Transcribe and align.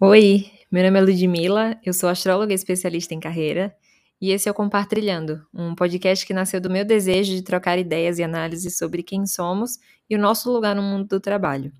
Oi, 0.00 0.48
meu 0.70 0.84
nome 0.84 0.96
é 0.96 1.02
Ludmila, 1.02 1.76
eu 1.84 1.92
sou 1.92 2.08
astróloga 2.08 2.54
especialista 2.54 3.14
em 3.14 3.18
carreira 3.18 3.76
e 4.20 4.30
esse 4.30 4.48
é 4.48 4.52
o 4.52 4.54
Compartilhando, 4.54 5.44
um 5.52 5.74
podcast 5.74 6.24
que 6.24 6.32
nasceu 6.32 6.60
do 6.60 6.70
meu 6.70 6.84
desejo 6.84 7.32
de 7.32 7.42
trocar 7.42 7.80
ideias 7.80 8.16
e 8.20 8.22
análises 8.22 8.78
sobre 8.78 9.02
quem 9.02 9.26
somos 9.26 9.76
e 10.08 10.14
o 10.14 10.18
nosso 10.18 10.52
lugar 10.52 10.76
no 10.76 10.82
mundo 10.82 11.08
do 11.08 11.18
trabalho. 11.18 11.72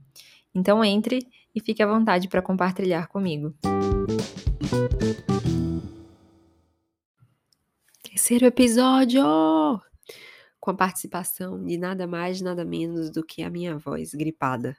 Então 0.53 0.85
entre 0.85 1.21
e 1.55 1.61
fique 1.61 1.81
à 1.81 1.87
vontade 1.87 2.27
para 2.27 2.43
compartilhar 2.43 3.07
comigo. 3.07 3.55
Terceiro 8.03 8.47
episódio! 8.47 9.23
Com 10.59 10.73
a 10.73 10.75
participação 10.75 11.65
de 11.65 11.79
nada 11.79 12.05
mais, 12.05 12.41
nada 12.41 12.65
menos 12.65 13.13
do 13.13 13.25
que 13.25 13.45
a 13.45 13.49
minha 13.49 13.79
voz 13.79 14.13
gripada. 14.13 14.77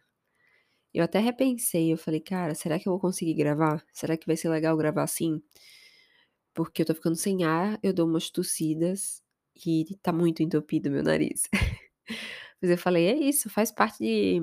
Eu 0.93 1.03
até 1.03 1.19
repensei, 1.19 1.93
eu 1.93 1.97
falei, 1.97 2.19
cara, 2.19 2.55
será 2.55 2.79
que 2.79 2.87
eu 2.87 2.93
vou 2.93 2.99
conseguir 2.99 3.35
gravar? 3.35 3.83
Será 3.93 4.17
que 4.17 4.25
vai 4.25 4.35
ser 4.35 4.49
legal 4.49 4.75
gravar 4.75 5.03
assim? 5.03 5.41
Porque 6.53 6.81
eu 6.81 6.85
tô 6.85 6.95
ficando 6.95 7.15
sem 7.15 7.43
ar, 7.43 7.79
eu 7.83 7.93
dou 7.93 8.07
umas 8.07 8.29
tossidas 8.29 9.23
e 9.65 9.97
tá 10.01 10.11
muito 10.11 10.41
entupido 10.41 10.89
meu 10.89 11.03
nariz. 11.03 11.43
Mas 12.61 12.71
eu 12.71 12.77
falei, 12.77 13.07
é 13.07 13.15
isso, 13.15 13.49
faz 13.49 13.71
parte 13.71 13.99
de, 13.99 14.41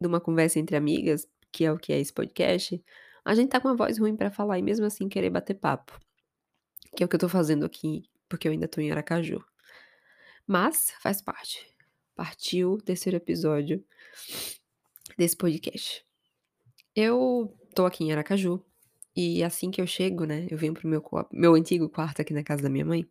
de 0.00 0.06
uma 0.06 0.20
conversa 0.20 0.58
entre 0.58 0.74
amigas, 0.74 1.28
que 1.52 1.64
é 1.64 1.72
o 1.72 1.78
que 1.78 1.92
é 1.92 2.00
esse 2.00 2.12
podcast. 2.12 2.82
A 3.24 3.34
gente 3.34 3.50
tá 3.50 3.60
com 3.60 3.68
uma 3.68 3.76
voz 3.76 3.98
ruim 3.98 4.16
para 4.16 4.30
falar 4.30 4.58
e 4.58 4.62
mesmo 4.62 4.86
assim 4.86 5.08
querer 5.08 5.30
bater 5.30 5.54
papo. 5.54 6.00
Que 6.96 7.02
é 7.02 7.06
o 7.06 7.08
que 7.08 7.14
eu 7.14 7.20
tô 7.20 7.28
fazendo 7.28 7.64
aqui, 7.64 8.02
porque 8.28 8.48
eu 8.48 8.52
ainda 8.52 8.66
tô 8.66 8.80
em 8.80 8.90
Aracaju. 8.90 9.44
Mas 10.46 10.92
faz 11.00 11.22
parte. 11.22 11.66
Partiu 12.14 12.72
o 12.72 12.82
terceiro 12.82 13.16
episódio 13.16 13.84
desse 15.16 15.36
podcast. 15.36 16.04
Eu 16.94 17.56
tô 17.74 17.86
aqui 17.86 18.04
em 18.04 18.12
Aracaju 18.12 18.64
e 19.14 19.42
assim 19.42 19.70
que 19.70 19.80
eu 19.80 19.86
chego, 19.86 20.24
né, 20.24 20.46
eu 20.50 20.58
venho 20.58 20.74
pro 20.74 20.88
meu, 20.88 21.02
meu 21.30 21.54
antigo 21.54 21.88
quarto 21.88 22.22
aqui 22.22 22.32
na 22.32 22.42
casa 22.42 22.62
da 22.62 22.68
minha 22.68 22.84
mãe, 22.84 23.06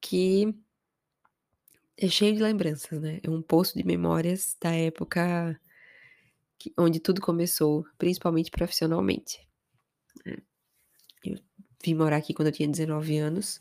que 0.00 0.54
é 1.96 2.08
cheio 2.08 2.34
de 2.34 2.42
lembranças, 2.42 3.00
né? 3.00 3.20
É 3.22 3.30
um 3.30 3.40
poço 3.40 3.76
de 3.76 3.84
memórias 3.84 4.56
da 4.60 4.70
época 4.70 5.58
que, 6.58 6.72
onde 6.78 7.00
tudo 7.00 7.20
começou, 7.20 7.86
principalmente 7.96 8.50
profissionalmente. 8.50 9.46
Né. 10.24 10.36
Eu 11.24 11.38
vim 11.82 11.94
morar 11.94 12.16
aqui 12.16 12.34
quando 12.34 12.48
eu 12.48 12.52
tinha 12.52 12.68
19 12.68 13.16
anos. 13.16 13.60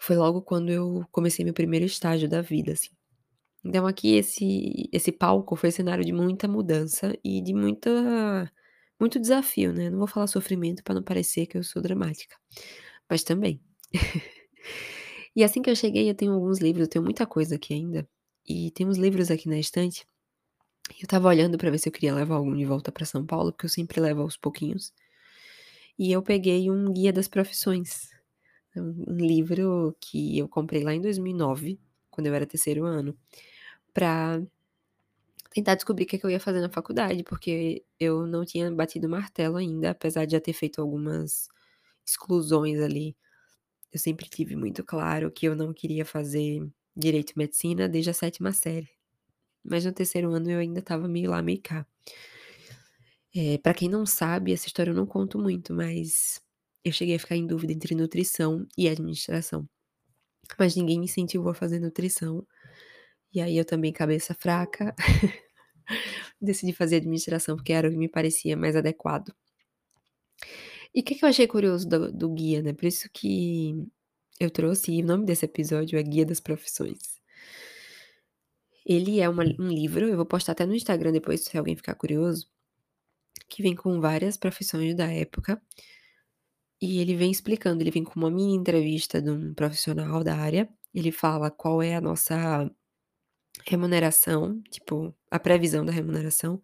Foi 0.00 0.16
logo 0.16 0.42
quando 0.42 0.70
eu 0.70 1.06
comecei 1.10 1.44
meu 1.44 1.54
primeiro 1.54 1.84
estágio 1.84 2.28
da 2.28 2.40
vida, 2.40 2.72
assim. 2.72 2.90
Então 3.64 3.86
aqui 3.86 4.14
esse 4.16 4.88
esse 4.92 5.10
palco 5.12 5.56
foi 5.56 5.70
cenário 5.70 6.04
de 6.04 6.12
muita 6.12 6.46
mudança 6.48 7.16
e 7.24 7.40
de 7.40 7.54
muita 7.54 8.52
muito 9.00 9.18
desafio, 9.20 9.72
né, 9.72 9.90
não 9.90 9.98
vou 9.98 10.06
falar 10.06 10.26
sofrimento 10.28 10.82
para 10.84 10.94
não 10.94 11.02
parecer 11.02 11.46
que 11.46 11.58
eu 11.58 11.64
sou 11.64 11.82
dramática, 11.82 12.36
mas 13.10 13.24
também. 13.24 13.60
E 15.36 15.42
assim 15.42 15.62
que 15.62 15.70
eu 15.70 15.76
cheguei 15.76 16.08
eu 16.08 16.14
tenho 16.14 16.32
alguns 16.32 16.60
livros, 16.60 16.82
eu 16.84 16.88
tenho 16.90 17.04
muita 17.04 17.26
coisa 17.26 17.56
aqui 17.56 17.74
ainda, 17.74 18.08
e 18.48 18.70
tem 18.70 18.86
uns 18.86 18.96
livros 18.98 19.30
aqui 19.30 19.48
na 19.48 19.58
estante, 19.58 20.06
eu 20.90 21.04
estava 21.04 21.28
olhando 21.28 21.58
para 21.58 21.70
ver 21.70 21.78
se 21.78 21.88
eu 21.88 21.92
queria 21.92 22.14
levar 22.14 22.36
algum 22.36 22.56
de 22.56 22.64
volta 22.64 22.92
para 22.92 23.06
São 23.06 23.26
Paulo, 23.26 23.52
porque 23.52 23.66
eu 23.66 23.70
sempre 23.70 24.00
levo 24.00 24.22
aos 24.22 24.36
pouquinhos. 24.36 24.92
E 25.98 26.10
eu 26.12 26.22
peguei 26.22 26.70
um 26.70 26.92
guia 26.92 27.12
das 27.12 27.28
profissões, 27.28 28.08
um 28.76 29.16
livro 29.16 29.96
que 30.00 30.38
eu 30.38 30.48
comprei 30.48 30.82
lá 30.84 30.94
em 30.94 31.00
2009, 31.00 31.80
quando 32.10 32.26
eu 32.28 32.34
era 32.34 32.46
terceiro 32.46 32.84
ano 32.84 33.16
para 33.94 34.42
tentar 35.50 35.76
descobrir 35.76 36.04
o 36.04 36.06
que, 36.08 36.16
é 36.16 36.18
que 36.18 36.26
eu 36.26 36.30
ia 36.30 36.40
fazer 36.40 36.60
na 36.60 36.68
faculdade, 36.68 37.22
porque 37.22 37.84
eu 37.98 38.26
não 38.26 38.44
tinha 38.44 38.70
batido 38.72 39.08
martelo 39.08 39.56
ainda, 39.56 39.90
apesar 39.90 40.26
de 40.26 40.32
já 40.32 40.40
ter 40.40 40.52
feito 40.52 40.80
algumas 40.80 41.48
exclusões 42.06 42.80
ali. 42.80 43.16
Eu 43.92 43.98
sempre 44.00 44.28
tive 44.28 44.56
muito 44.56 44.84
claro 44.84 45.30
que 45.30 45.46
eu 45.46 45.56
não 45.56 45.72
queria 45.72 46.04
fazer 46.04 46.68
direito 46.96 47.32
e 47.32 47.38
medicina 47.38 47.88
desde 47.88 48.10
a 48.10 48.14
sétima 48.14 48.52
série. 48.52 48.90
Mas 49.64 49.84
no 49.84 49.92
terceiro 49.92 50.32
ano 50.32 50.50
eu 50.50 50.58
ainda 50.60 50.80
estava 50.80 51.08
meio 51.08 51.30
lá, 51.30 51.42
meio 51.42 51.60
cá. 51.62 51.86
É, 53.34 53.58
para 53.58 53.74
quem 53.74 53.88
não 53.88 54.06
sabe, 54.06 54.52
essa 54.52 54.66
história 54.66 54.90
eu 54.90 54.94
não 54.94 55.06
conto 55.06 55.38
muito, 55.38 55.74
mas 55.74 56.40
eu 56.84 56.92
cheguei 56.92 57.16
a 57.16 57.18
ficar 57.18 57.36
em 57.36 57.46
dúvida 57.46 57.72
entre 57.72 57.94
nutrição 57.94 58.66
e 58.78 58.88
administração. 58.88 59.68
Mas 60.58 60.76
ninguém 60.76 60.98
me 60.98 61.06
incentivou 61.06 61.50
a 61.50 61.54
fazer 61.54 61.80
nutrição. 61.80 62.46
E 63.34 63.40
aí 63.40 63.58
eu 63.58 63.64
também, 63.64 63.92
cabeça 63.92 64.32
fraca, 64.34 64.94
decidi 66.40 66.72
fazer 66.72 66.96
administração 66.96 67.56
porque 67.56 67.72
era 67.72 67.88
o 67.88 67.90
que 67.90 67.96
me 67.96 68.08
parecia 68.08 68.56
mais 68.56 68.76
adequado. 68.76 69.34
E 70.94 71.00
o 71.00 71.02
que, 71.02 71.16
que, 71.16 71.24
eu 71.24 71.28
achei 71.28 71.46
curioso 71.48 71.88
do, 71.88 72.12
do, 72.12 72.32
guia, 72.32 72.62
né? 72.62 72.72
Por 72.72 72.84
isso 72.86 73.08
que 73.12 73.74
eu 74.38 74.50
trouxe, 74.50 74.92
e 74.92 75.02
o 75.02 75.06
nome 75.06 75.26
desse 75.26 75.44
episódio 75.44 75.98
é 75.98 76.02
Guia 76.02 76.24
das 76.24 76.38
Profissões. 76.40 77.20
Ele 78.86 79.20
é 79.20 79.28
uma, 79.28 79.42
um 79.58 79.68
livro, 79.68 80.06
eu 80.06 80.16
vou 80.16 80.26
postar 80.26 80.52
até 80.52 80.64
no 80.66 80.74
Instagram 80.74 81.10
depois, 81.12 81.42
se 81.44 81.58
alguém 81.58 81.74
ficar 81.74 81.94
curioso, 81.96 82.48
que 83.48 83.62
vem 83.62 83.74
com 83.74 84.00
várias 84.00 84.36
profissões 84.36 84.94
da 84.94 85.10
época. 85.10 85.60
E 86.80 87.00
ele 87.00 87.16
vem 87.16 87.30
explicando, 87.30 87.82
ele 87.82 87.90
vem 87.90 88.04
com 88.04 88.18
uma 88.20 88.30
mini 88.30 88.54
entrevista 88.54 89.20
de 89.22 89.30
um 89.30 89.54
profissional 89.54 90.22
da 90.22 90.36
área. 90.36 90.68
Ele 90.94 91.10
fala 91.10 91.50
qual 91.50 91.82
é 91.82 91.96
a 91.96 92.00
nossa 92.00 92.70
remuneração, 93.66 94.60
tipo, 94.70 95.14
a 95.30 95.38
previsão 95.38 95.84
da 95.84 95.92
remuneração, 95.92 96.60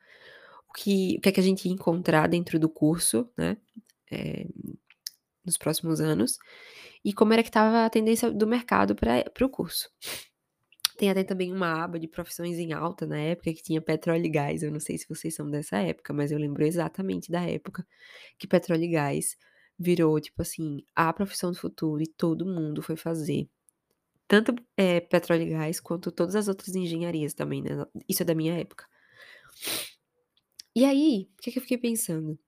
o 0.68 0.72
que, 0.72 1.16
o 1.18 1.20
que 1.20 1.28
é 1.28 1.32
que 1.32 1.40
a 1.40 1.42
gente 1.42 1.66
ia 1.66 1.72
encontrar 1.72 2.28
dentro 2.28 2.58
do 2.58 2.68
curso, 2.68 3.28
né, 3.36 3.56
é, 4.10 4.46
nos 5.44 5.56
próximos 5.56 6.00
anos, 6.00 6.38
e 7.04 7.12
como 7.12 7.32
era 7.32 7.42
que 7.42 7.48
estava 7.48 7.84
a 7.84 7.90
tendência 7.90 8.30
do 8.30 8.46
mercado 8.46 8.94
para 8.94 9.24
o 9.40 9.48
curso. 9.48 9.90
Tem 10.98 11.08
até 11.08 11.24
também 11.24 11.50
uma 11.50 11.82
aba 11.82 11.98
de 11.98 12.06
profissões 12.06 12.58
em 12.58 12.74
alta 12.74 13.06
na 13.06 13.18
época 13.18 13.54
que 13.54 13.62
tinha 13.62 13.80
petróleo 13.80 14.26
e 14.26 14.28
gás. 14.28 14.62
Eu 14.62 14.70
não 14.70 14.78
sei 14.78 14.98
se 14.98 15.08
vocês 15.08 15.34
são 15.34 15.50
dessa 15.50 15.78
época, 15.78 16.12
mas 16.12 16.30
eu 16.30 16.38
lembro 16.38 16.62
exatamente 16.62 17.32
da 17.32 17.40
época 17.40 17.86
que 18.38 18.46
petróleo 18.46 18.84
e 18.84 18.88
gás 18.88 19.34
virou, 19.78 20.20
tipo 20.20 20.42
assim, 20.42 20.84
a 20.94 21.10
profissão 21.10 21.52
do 21.52 21.58
futuro 21.58 22.02
e 22.02 22.06
todo 22.06 22.44
mundo 22.44 22.82
foi 22.82 22.96
fazer 22.96 23.48
tanto 24.30 24.54
é, 24.76 25.00
petróleo 25.00 25.42
e 25.42 25.50
gás, 25.50 25.80
quanto 25.80 26.12
todas 26.12 26.36
as 26.36 26.46
outras 26.46 26.76
engenharias 26.76 27.34
também, 27.34 27.62
né? 27.62 27.70
Isso 28.08 28.22
é 28.22 28.24
da 28.24 28.32
minha 28.32 28.54
época. 28.54 28.86
E 30.72 30.84
aí, 30.84 31.28
o 31.32 31.42
que, 31.42 31.50
que 31.50 31.58
eu 31.58 31.62
fiquei 31.62 31.76
pensando? 31.76 32.38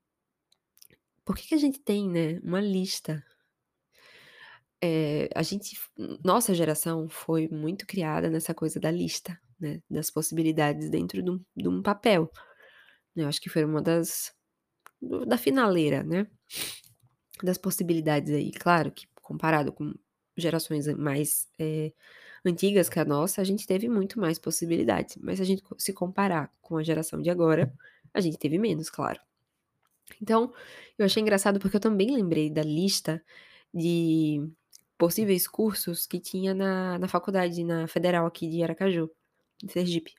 Por 1.24 1.36
que, 1.36 1.48
que 1.48 1.56
a 1.56 1.58
gente 1.58 1.80
tem, 1.80 2.08
né, 2.08 2.38
uma 2.44 2.60
lista? 2.60 3.24
É, 4.80 5.28
a 5.34 5.42
gente, 5.42 5.76
nossa 6.24 6.54
geração 6.54 7.08
foi 7.08 7.48
muito 7.48 7.84
criada 7.84 8.30
nessa 8.30 8.54
coisa 8.54 8.78
da 8.78 8.90
lista, 8.90 9.36
né? 9.58 9.82
Das 9.90 10.08
possibilidades 10.08 10.88
dentro 10.88 11.20
de 11.20 11.30
um, 11.32 11.44
de 11.56 11.68
um 11.68 11.82
papel. 11.82 12.30
Eu 13.16 13.26
acho 13.26 13.40
que 13.40 13.50
foi 13.50 13.64
uma 13.64 13.82
das. 13.82 14.32
da 15.26 15.36
finaleira, 15.36 16.04
né? 16.04 16.28
Das 17.42 17.58
possibilidades 17.58 18.32
aí. 18.32 18.52
Claro 18.52 18.92
que 18.92 19.06
comparado 19.20 19.72
com 19.72 19.92
gerações 20.36 20.86
mais 20.94 21.48
é, 21.58 21.92
antigas 22.44 22.88
que 22.88 22.98
a 22.98 23.04
nossa, 23.04 23.40
a 23.40 23.44
gente 23.44 23.66
teve 23.66 23.88
muito 23.88 24.18
mais 24.18 24.38
possibilidades. 24.38 25.16
Mas 25.20 25.36
se 25.36 25.42
a 25.42 25.46
gente 25.46 25.62
se 25.78 25.92
comparar 25.92 26.52
com 26.60 26.76
a 26.76 26.82
geração 26.82 27.20
de 27.20 27.30
agora, 27.30 27.72
a 28.12 28.20
gente 28.20 28.38
teve 28.38 28.58
menos, 28.58 28.90
claro. 28.90 29.20
Então, 30.20 30.52
eu 30.98 31.06
achei 31.06 31.22
engraçado 31.22 31.58
porque 31.58 31.76
eu 31.76 31.80
também 31.80 32.14
lembrei 32.14 32.50
da 32.50 32.62
lista 32.62 33.22
de 33.72 34.46
possíveis 34.98 35.48
cursos 35.48 36.06
que 36.06 36.20
tinha 36.20 36.54
na, 36.54 36.98
na 36.98 37.08
faculdade, 37.08 37.64
na 37.64 37.86
federal 37.88 38.26
aqui 38.26 38.48
de 38.48 38.62
Aracaju, 38.62 39.10
em 39.62 39.68
Sergipe. 39.68 40.14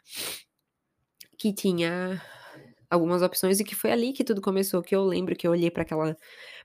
Que 1.38 1.54
tinha 1.54 2.22
algumas 2.94 3.22
opções 3.22 3.60
e 3.60 3.64
que 3.64 3.76
foi 3.76 3.92
ali 3.92 4.14
que 4.14 4.24
tudo 4.24 4.42
começou, 4.42 4.82
que 4.82 4.96
eu 4.96 5.04
lembro 5.04 5.36
que 5.36 5.48
eu 5.48 5.52
olhei 5.52 5.72
para 5.72 5.84
aquela 5.84 6.18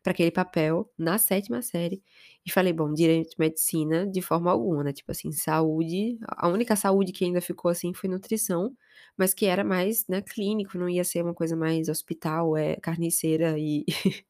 para 0.02 0.12
aquele 0.12 0.30
papel 0.30 0.90
na 0.98 1.18
sétima 1.18 1.62
série 1.62 2.02
e 2.46 2.50
falei, 2.52 2.72
bom, 2.72 2.92
direito 2.92 3.30
de 3.30 3.36
medicina 3.38 4.06
de 4.06 4.22
forma 4.22 4.50
alguma, 4.50 4.84
né? 4.84 4.92
Tipo 4.92 5.10
assim, 5.12 5.32
saúde, 5.32 6.18
a 6.28 6.48
única 6.48 6.76
saúde 6.76 7.12
que 7.12 7.24
ainda 7.24 7.40
ficou 7.40 7.70
assim 7.70 7.92
foi 7.94 8.08
nutrição, 8.08 8.74
mas 9.16 9.34
que 9.34 9.46
era 9.46 9.64
mais, 9.64 10.06
né, 10.08 10.22
clínico, 10.22 10.78
não 10.78 10.88
ia 10.88 11.04
ser 11.04 11.22
uma 11.22 11.34
coisa 11.34 11.56
mais 11.56 11.88
hospital, 11.88 12.56
é 12.56 12.76
carniceira 12.76 13.58
e 13.58 13.84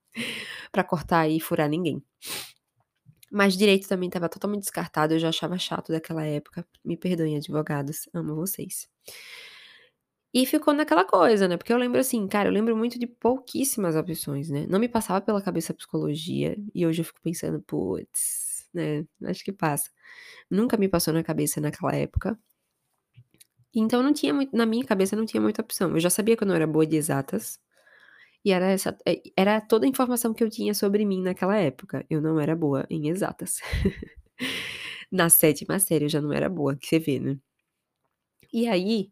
para 0.73 0.85
cortar 0.85 1.29
e 1.29 1.41
furar 1.41 1.69
ninguém. 1.69 2.03
Mas 3.31 3.57
direito 3.57 3.89
também 3.89 4.09
estava 4.09 4.29
totalmente 4.29 4.63
descartado, 4.63 5.15
eu 5.15 5.19
já 5.19 5.29
achava 5.29 5.59
chato 5.59 5.93
daquela 5.93 6.25
época. 6.25 6.67
Me 6.85 6.97
perdoem, 6.97 7.37
advogados, 7.37 8.09
amo 8.15 8.35
vocês. 8.35 8.89
E 10.35 10.45
ficou 10.45 10.75
naquela 10.75 11.05
coisa, 11.07 11.49
né? 11.49 11.57
Porque 11.57 11.73
eu 11.73 11.79
lembro 11.79 11.99
assim, 12.01 12.27
cara, 12.29 12.49
eu 12.49 12.53
lembro 12.53 12.77
muito 12.77 12.99
de 12.99 13.07
pouquíssimas 13.07 13.97
opções, 13.97 14.51
né? 14.51 14.67
Não 14.69 14.79
me 14.79 14.89
passava 14.89 15.21
pela 15.23 15.41
cabeça 15.41 15.73
a 15.73 15.77
psicologia, 15.77 16.57
e 16.75 16.87
hoje 16.87 17.01
eu 17.01 17.05
fico 17.07 17.21
pensando, 17.23 17.61
putz, 17.63 18.69
né? 18.75 19.07
Acho 19.25 19.43
que 19.45 19.53
passa. 19.53 19.91
Nunca 20.51 20.77
me 20.77 20.89
passou 20.89 21.15
na 21.15 21.23
cabeça 21.25 21.61
naquela 21.61 21.95
época. 21.97 22.39
Então 23.75 24.03
não 24.03 24.13
tinha 24.13 24.33
muito, 24.35 24.57
na 24.57 24.67
minha 24.67 24.85
cabeça 24.85 25.15
não 25.17 25.27
tinha 25.27 25.41
muita 25.41 25.63
opção. 25.63 25.91
Eu 25.93 26.01
já 26.01 26.11
sabia 26.11 26.37
que 26.37 26.43
eu 26.45 26.49
não 26.49 26.55
era 26.55 26.67
boa 26.67 26.87
de 26.87 26.97
exatas. 26.97 27.59
E 28.45 28.53
era 28.53 28.67
essa 28.71 28.97
eh, 29.07 29.23
era 29.37 29.61
toda 29.61 29.87
a 29.87 29.91
informação 29.91 30.35
que 30.35 30.45
eu 30.45 30.51
tinha 30.51 30.75
sobre 30.75 31.05
mim 31.07 31.23
naquela 31.23 31.57
época. 31.59 32.07
Eu 32.11 32.21
não 32.23 32.41
era 32.41 32.57
boa 32.57 32.87
em 32.91 33.09
exatas. 33.09 33.59
Na 35.13 35.29
sétima 35.31 35.79
série 35.81 36.07
eu 36.07 36.09
já 36.09 36.21
não 36.21 36.33
era 36.33 36.49
boa, 36.49 36.77
que 36.77 36.87
você 36.87 36.99
vê, 36.99 37.19
né. 37.21 37.39
E 38.53 38.67
aí, 38.69 39.11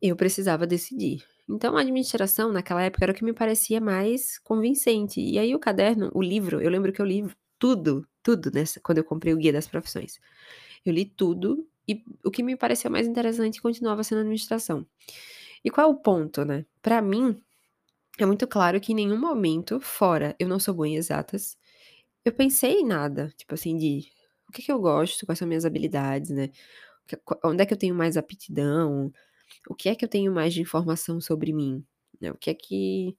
eu 0.00 0.16
precisava 0.16 0.66
decidir. 0.66 1.24
Então 1.48 1.76
a 1.76 1.80
administração 1.80 2.52
naquela 2.52 2.82
época 2.82 3.04
era 3.04 3.12
o 3.12 3.14
que 3.14 3.24
me 3.24 3.32
parecia 3.32 3.80
mais 3.80 4.38
convincente. 4.38 5.20
E 5.20 5.38
aí 5.38 5.54
o 5.54 5.58
caderno, 5.58 6.10
o 6.14 6.22
livro, 6.22 6.60
eu 6.60 6.70
lembro 6.70 6.92
que 6.92 7.00
eu 7.00 7.06
li 7.06 7.24
tudo, 7.58 8.06
tudo 8.22 8.50
nessa 8.52 8.80
quando 8.80 8.98
eu 8.98 9.04
comprei 9.04 9.32
o 9.32 9.36
Guia 9.36 9.52
das 9.52 9.66
Profissões. 9.68 10.20
Eu 10.84 10.92
li 10.92 11.04
tudo 11.04 11.66
e 11.88 12.02
o 12.24 12.30
que 12.30 12.42
me 12.42 12.56
pareceu 12.56 12.90
mais 12.90 13.06
interessante 13.06 13.62
continuava 13.62 14.02
sendo 14.02 14.20
administração. 14.20 14.86
E 15.64 15.70
qual 15.70 15.88
é 15.88 15.90
o 15.90 15.96
ponto, 15.96 16.44
né? 16.44 16.66
Para 16.82 17.00
mim, 17.00 17.40
é 18.18 18.26
muito 18.26 18.46
claro 18.46 18.80
que 18.80 18.92
em 18.92 18.96
nenhum 18.96 19.18
momento, 19.18 19.80
fora 19.80 20.34
eu 20.38 20.48
não 20.48 20.58
sou 20.58 20.74
boa 20.74 20.88
em 20.88 20.96
exatas, 20.96 21.56
eu 22.24 22.32
pensei 22.32 22.80
em 22.80 22.86
nada, 22.86 23.32
tipo 23.36 23.54
assim, 23.54 23.76
de 23.76 24.10
o 24.48 24.52
que, 24.52 24.62
que 24.62 24.72
eu 24.72 24.80
gosto, 24.80 25.26
quais 25.26 25.38
são 25.38 25.48
minhas 25.48 25.64
habilidades, 25.64 26.30
né? 26.30 26.50
Onde 27.44 27.62
é 27.62 27.66
que 27.66 27.72
eu 27.74 27.78
tenho 27.78 27.94
mais 27.94 28.16
aptidão? 28.16 29.12
O 29.68 29.74
que 29.74 29.88
é 29.88 29.94
que 29.94 30.04
eu 30.04 30.08
tenho 30.08 30.32
mais 30.32 30.54
de 30.54 30.62
informação 30.62 31.20
sobre 31.20 31.52
mim? 31.52 31.84
Né? 32.20 32.30
O 32.30 32.36
que 32.36 32.50
é 32.50 32.54
que. 32.54 33.16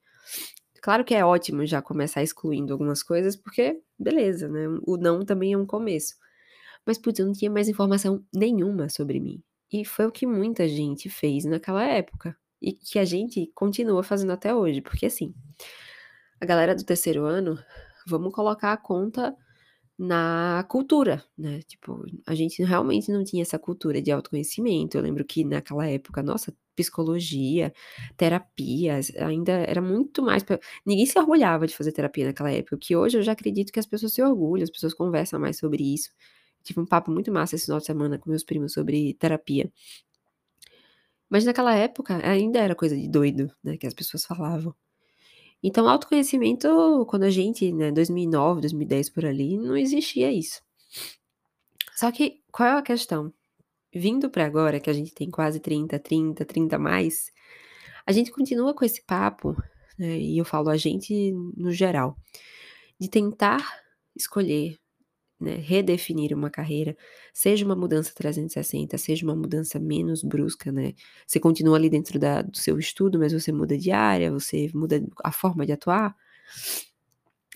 Claro 0.82 1.04
que 1.04 1.14
é 1.14 1.26
ótimo 1.26 1.66
já 1.66 1.82
começar 1.82 2.24
excluindo 2.24 2.72
algumas 2.72 3.04
coisas, 3.04 3.36
porque 3.36 3.82
beleza, 3.98 4.48
né? 4.48 4.68
O 4.86 4.98
não 4.98 5.26
também 5.26 5.54
é 5.54 5.58
um 5.58 5.66
começo. 5.66 6.16
Mas, 6.86 6.98
putz, 6.98 7.20
eu 7.20 7.26
não 7.26 7.34
tinha 7.34 7.52
mais 7.52 7.68
informação 7.68 8.24
nenhuma 8.34 8.88
sobre 8.88 9.20
mim. 9.20 9.44
E 9.72 9.84
foi 9.84 10.06
o 10.06 10.12
que 10.12 10.26
muita 10.26 10.68
gente 10.70 11.10
fez 11.10 11.44
naquela 11.44 11.84
época. 11.84 12.38
E 12.62 12.72
que 12.72 12.98
a 12.98 13.04
gente 13.04 13.52
continua 13.54 14.02
fazendo 14.04 14.32
até 14.32 14.56
hoje. 14.56 14.82
Porque, 14.82 15.06
assim, 15.06 15.34
a 16.40 16.46
galera 16.46 16.74
do 16.74 16.86
terceiro 16.86 17.26
ano, 17.26 17.60
vamos 18.08 18.34
colocar 18.34 18.72
a 18.72 18.78
conta 18.78 19.36
na 19.98 20.64
cultura, 20.70 21.24
né? 21.38 21.62
Tipo, 21.64 22.06
a 22.28 22.36
gente 22.36 22.64
realmente 22.64 23.12
não 23.12 23.24
tinha 23.24 23.42
essa 23.42 23.58
cultura 23.58 24.02
de 24.02 24.12
autoconhecimento. 24.12 24.98
Eu 24.98 25.02
lembro 25.02 25.26
que 25.26 25.44
naquela 25.44 25.88
época, 25.88 26.22
nossa, 26.22 26.56
psicologia, 26.76 27.74
terapias, 28.16 29.12
ainda 29.18 29.54
era 29.54 29.82
muito 29.82 30.22
mais. 30.22 30.44
Pra... 30.44 30.60
Ninguém 30.86 31.06
se 31.06 31.18
orgulhava 31.20 31.66
de 31.68 31.76
fazer 31.76 31.92
terapia 31.92 32.28
naquela 32.28 32.52
época, 32.52 32.78
que 32.80 32.96
hoje 32.96 33.18
eu 33.18 33.24
já 33.24 33.32
acredito 33.32 33.72
que 33.74 33.80
as 33.80 33.88
pessoas 33.88 34.14
se 34.14 34.22
orgulham, 34.22 34.64
as 34.64 34.70
pessoas 34.70 34.94
conversam 34.94 35.40
mais 35.40 35.58
sobre 35.58 35.84
isso. 35.84 36.12
tive 36.64 36.80
um 36.80 36.86
papo 36.86 37.12
muito 37.12 37.32
massa 37.32 37.56
esse 37.56 37.66
final 37.66 37.80
de 37.80 37.86
semana 37.86 38.20
com 38.20 38.30
meus 38.30 38.44
primos 38.44 38.74
sobre 38.74 39.14
terapia. 39.16 39.72
Mas 41.30 41.46
naquela 41.46 41.74
época 41.76 42.18
ainda 42.28 42.60
era 42.60 42.76
coisa 42.76 42.96
de 42.96 43.08
doido, 43.10 43.52
né? 43.64 43.78
Que 43.78 43.88
as 43.88 43.94
pessoas 43.94 44.26
falavam. 44.26 44.76
Então, 45.64 45.90
autoconhecimento, 45.90 47.06
quando 47.10 47.24
a 47.24 47.30
gente, 47.30 47.72
né, 47.74 47.92
2009, 47.92 48.62
2010 48.62 49.10
por 49.10 49.26
ali, 49.26 49.58
não 49.58 49.76
existia 49.76 50.32
isso. 50.32 50.62
Só 51.96 52.12
que, 52.12 52.42
qual 52.52 52.70
é 52.70 52.72
a 52.74 52.82
questão? 52.82 53.34
Vindo 53.94 54.30
para 54.30 54.46
agora, 54.46 54.80
que 54.80 54.90
a 54.90 54.94
gente 54.94 55.14
tem 55.14 55.32
quase 55.32 55.60
30, 55.60 55.98
30, 55.98 56.46
30 56.46 56.78
mais, 56.78 57.32
a 58.06 58.12
gente 58.12 58.32
continua 58.32 58.74
com 58.74 58.86
esse 58.86 59.04
papo, 59.04 59.56
né, 59.98 60.18
e 60.20 60.38
eu 60.38 60.46
falo 60.46 60.70
a 60.70 60.78
gente 60.78 61.34
no 61.56 61.72
geral, 61.72 62.16
de 63.00 63.10
tentar 63.10 63.82
escolher 64.16 64.78
né, 65.40 65.56
redefinir 65.56 66.34
uma 66.36 66.50
carreira, 66.50 66.96
seja 67.34 67.66
uma 67.66 67.76
mudança 67.76 68.12
360, 68.16 68.98
seja 68.98 69.26
uma 69.26 69.36
mudança 69.36 69.80
menos 69.80 70.24
brusca, 70.24 70.72
né? 70.72 70.94
Você 71.28 71.40
continua 71.40 71.78
ali 71.78 71.90
dentro 71.90 72.20
da, 72.20 72.42
do 72.42 72.58
seu 72.58 72.80
estudo, 72.80 73.20
mas 73.20 73.34
você 73.34 73.52
muda 73.52 73.78
de 73.78 73.92
área, 73.92 74.32
você 74.32 74.70
muda 74.74 75.04
a 75.24 75.32
forma 75.32 75.66
de 75.66 75.72
atuar. 75.74 76.16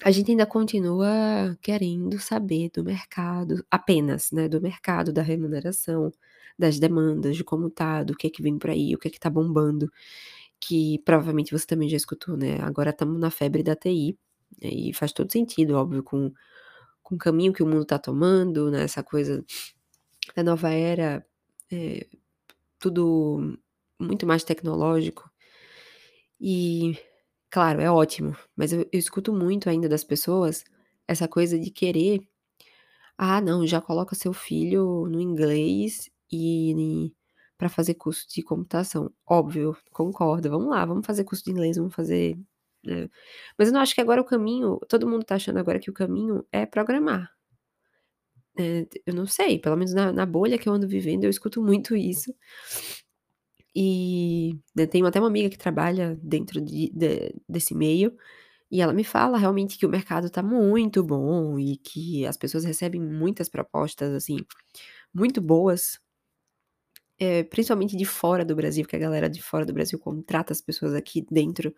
A 0.03 0.09
gente 0.11 0.31
ainda 0.31 0.45
continua 0.47 1.55
querendo 1.61 2.19
saber 2.19 2.71
do 2.73 2.83
mercado, 2.83 3.63
apenas, 3.69 4.31
né, 4.31 4.49
do 4.49 4.59
mercado, 4.59 5.13
da 5.13 5.21
remuneração, 5.21 6.11
das 6.57 6.79
demandas, 6.79 7.35
de 7.37 7.43
como 7.43 7.69
tá, 7.69 8.03
do 8.03 8.15
que 8.15 8.27
é 8.27 8.29
que 8.29 8.41
vem 8.41 8.57
por 8.57 8.71
aí, 8.71 8.95
o 8.95 8.97
que 8.97 9.07
é 9.07 9.11
que 9.11 9.19
tá 9.19 9.29
bombando, 9.29 9.91
que 10.59 10.99
provavelmente 11.05 11.51
você 11.51 11.67
também 11.67 11.89
já 11.89 11.97
escutou, 11.97 12.37
né? 12.37 12.59
Agora 12.61 12.91
estamos 12.91 13.19
na 13.19 13.31
febre 13.31 13.63
da 13.63 13.75
TI, 13.75 14.17
né, 14.61 14.69
e 14.69 14.93
faz 14.93 15.11
todo 15.13 15.31
sentido, 15.31 15.75
óbvio, 15.75 16.03
com 16.03 16.31
com 17.11 17.15
o 17.15 17.17
caminho 17.17 17.51
que 17.53 17.61
o 17.61 17.67
mundo 17.67 17.83
está 17.83 17.99
tomando, 17.99 18.71
né, 18.71 18.83
essa 18.83 19.03
coisa 19.03 19.43
da 20.35 20.43
nova 20.43 20.69
era, 20.69 21.25
é, 21.71 22.07
tudo 22.79 23.59
muito 23.99 24.25
mais 24.25 24.43
tecnológico. 24.43 25.29
E, 26.39 26.97
claro, 27.49 27.81
é 27.81 27.91
ótimo, 27.91 28.35
mas 28.55 28.71
eu, 28.73 28.81
eu 28.91 28.99
escuto 28.99 29.33
muito 29.33 29.69
ainda 29.69 29.89
das 29.89 30.03
pessoas 30.03 30.63
essa 31.07 31.27
coisa 31.27 31.59
de 31.59 31.69
querer. 31.71 32.21
Ah, 33.17 33.41
não, 33.41 33.67
já 33.67 33.81
coloca 33.81 34.15
seu 34.15 34.33
filho 34.33 35.07
no 35.07 35.21
inglês 35.21 36.09
e 36.31 37.13
para 37.57 37.69
fazer 37.69 37.95
curso 37.95 38.27
de 38.29 38.41
computação. 38.41 39.11
Óbvio, 39.27 39.77
concordo. 39.91 40.49
Vamos 40.49 40.69
lá, 40.69 40.85
vamos 40.85 41.05
fazer 41.05 41.25
curso 41.25 41.43
de 41.43 41.51
inglês, 41.51 41.77
vamos 41.77 41.93
fazer 41.93 42.37
né. 42.85 43.09
Mas 43.57 43.67
eu 43.69 43.73
não 43.73 43.81
acho 43.81 43.95
que 43.95 44.01
agora 44.01 44.21
o 44.21 44.25
caminho 44.25 44.79
todo 44.89 45.07
mundo 45.09 45.23
tá 45.25 45.35
achando 45.35 45.59
agora 45.59 45.79
que 45.79 45.89
o 45.89 45.93
caminho 45.93 46.45
é 46.51 46.65
programar. 46.65 47.31
Eh, 48.57 48.85
eu 49.05 49.13
não 49.13 49.25
sei, 49.25 49.59
pelo 49.59 49.77
menos 49.77 49.93
na 49.93 50.11
na 50.11 50.25
bolha 50.25 50.57
que 50.57 50.67
eu 50.67 50.73
ando 50.73 50.87
vivendo, 50.87 51.23
eu 51.23 51.29
escuto 51.29 51.61
muito 51.63 51.95
isso. 51.95 52.33
E, 53.75 54.57
eu 54.75 54.87
tenho 54.87 55.05
até 55.05 55.19
uma 55.19 55.27
amiga 55.27 55.49
que 55.49 55.57
trabalha 55.57 56.17
dentro 56.21 56.59
de 56.61 56.89
de 56.93 57.33
desse 57.47 57.73
meio, 57.75 58.15
e 58.71 58.81
ela 58.81 58.93
me 58.93 59.03
fala 59.05 59.37
realmente 59.37 59.77
que 59.79 59.85
o 59.85 59.89
mercado 59.89 60.29
tá 60.31 60.43
muito 60.43 61.03
bom 61.03 61.59
e 61.59 61.77
que 61.77 62.25
as 62.25 62.37
pessoas 62.37 62.65
recebem 62.65 63.01
muitas 63.01 63.49
propostas, 63.49 64.13
assim, 64.13 64.37
muito 65.13 65.41
boas. 65.41 65.99
Eh, 67.19 67.43
principalmente 67.43 67.95
de 67.95 68.05
fora 68.05 68.43
do 68.43 68.55
Brasil, 68.55 68.85
que 68.85 68.95
a 68.95 68.99
galera 68.99 69.29
de 69.29 69.41
fora 69.41 69.65
do 69.65 69.73
Brasil 69.73 69.99
contrata 69.99 70.53
as 70.53 70.61
pessoas 70.61 70.93
aqui 70.95 71.25
dentro 71.29 71.73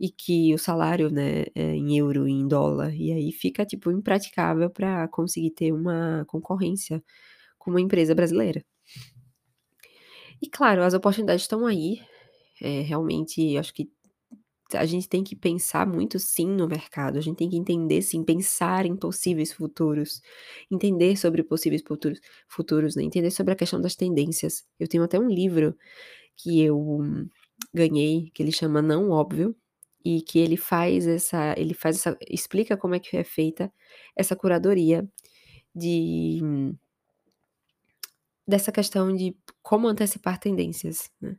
e 0.00 0.10
que 0.10 0.54
o 0.54 0.58
salário, 0.58 1.10
né, 1.10 1.44
é 1.54 1.74
em 1.74 1.98
euro 1.98 2.26
e 2.26 2.32
em 2.32 2.48
dólar, 2.48 2.94
e 2.94 3.12
aí 3.12 3.32
fica, 3.32 3.66
tipo, 3.66 3.90
impraticável 3.92 4.70
para 4.70 5.06
conseguir 5.08 5.50
ter 5.50 5.72
uma 5.72 6.24
concorrência 6.26 7.04
com 7.58 7.70
uma 7.70 7.80
empresa 7.82 8.14
brasileira. 8.14 8.64
E 10.42 10.48
claro, 10.48 10.82
as 10.82 10.94
oportunidades 10.94 11.42
estão 11.42 11.66
aí, 11.66 12.00
é, 12.62 12.80
realmente 12.80 13.58
acho 13.58 13.74
que 13.74 13.90
a 14.74 14.86
gente 14.86 15.08
tem 15.08 15.22
que 15.22 15.36
pensar 15.36 15.86
muito 15.86 16.18
sim 16.18 16.46
no 16.46 16.66
mercado, 16.66 17.18
a 17.18 17.20
gente 17.20 17.36
tem 17.36 17.50
que 17.50 17.56
entender 17.56 18.00
sim, 18.02 18.24
pensar 18.24 18.86
em 18.86 18.96
possíveis 18.96 19.52
futuros, 19.52 20.22
entender 20.70 21.16
sobre 21.16 21.42
possíveis 21.42 21.82
futuros, 21.86 22.20
futuros 22.48 22.96
né? 22.96 23.02
entender 23.02 23.30
sobre 23.32 23.52
a 23.52 23.56
questão 23.56 23.80
das 23.80 23.96
tendências. 23.96 24.64
Eu 24.78 24.88
tenho 24.88 25.02
até 25.02 25.18
um 25.18 25.28
livro 25.28 25.76
que 26.36 26.62
eu 26.62 27.00
ganhei, 27.74 28.30
que 28.32 28.42
ele 28.42 28.52
chama 28.52 28.80
Não 28.80 29.10
Óbvio, 29.10 29.54
e 30.04 30.22
que 30.22 30.38
ele 30.38 30.56
faz 30.56 31.06
essa 31.06 31.54
ele 31.58 31.74
faz 31.74 31.96
essa 31.98 32.16
explica 32.28 32.76
como 32.76 32.94
é 32.94 33.00
que 33.00 33.16
é 33.16 33.24
feita 33.24 33.72
essa 34.16 34.36
curadoria 34.36 35.08
de 35.74 36.40
dessa 38.46 38.72
questão 38.72 39.14
de 39.14 39.36
como 39.62 39.88
antecipar 39.88 40.38
tendências, 40.38 41.10
né. 41.20 41.36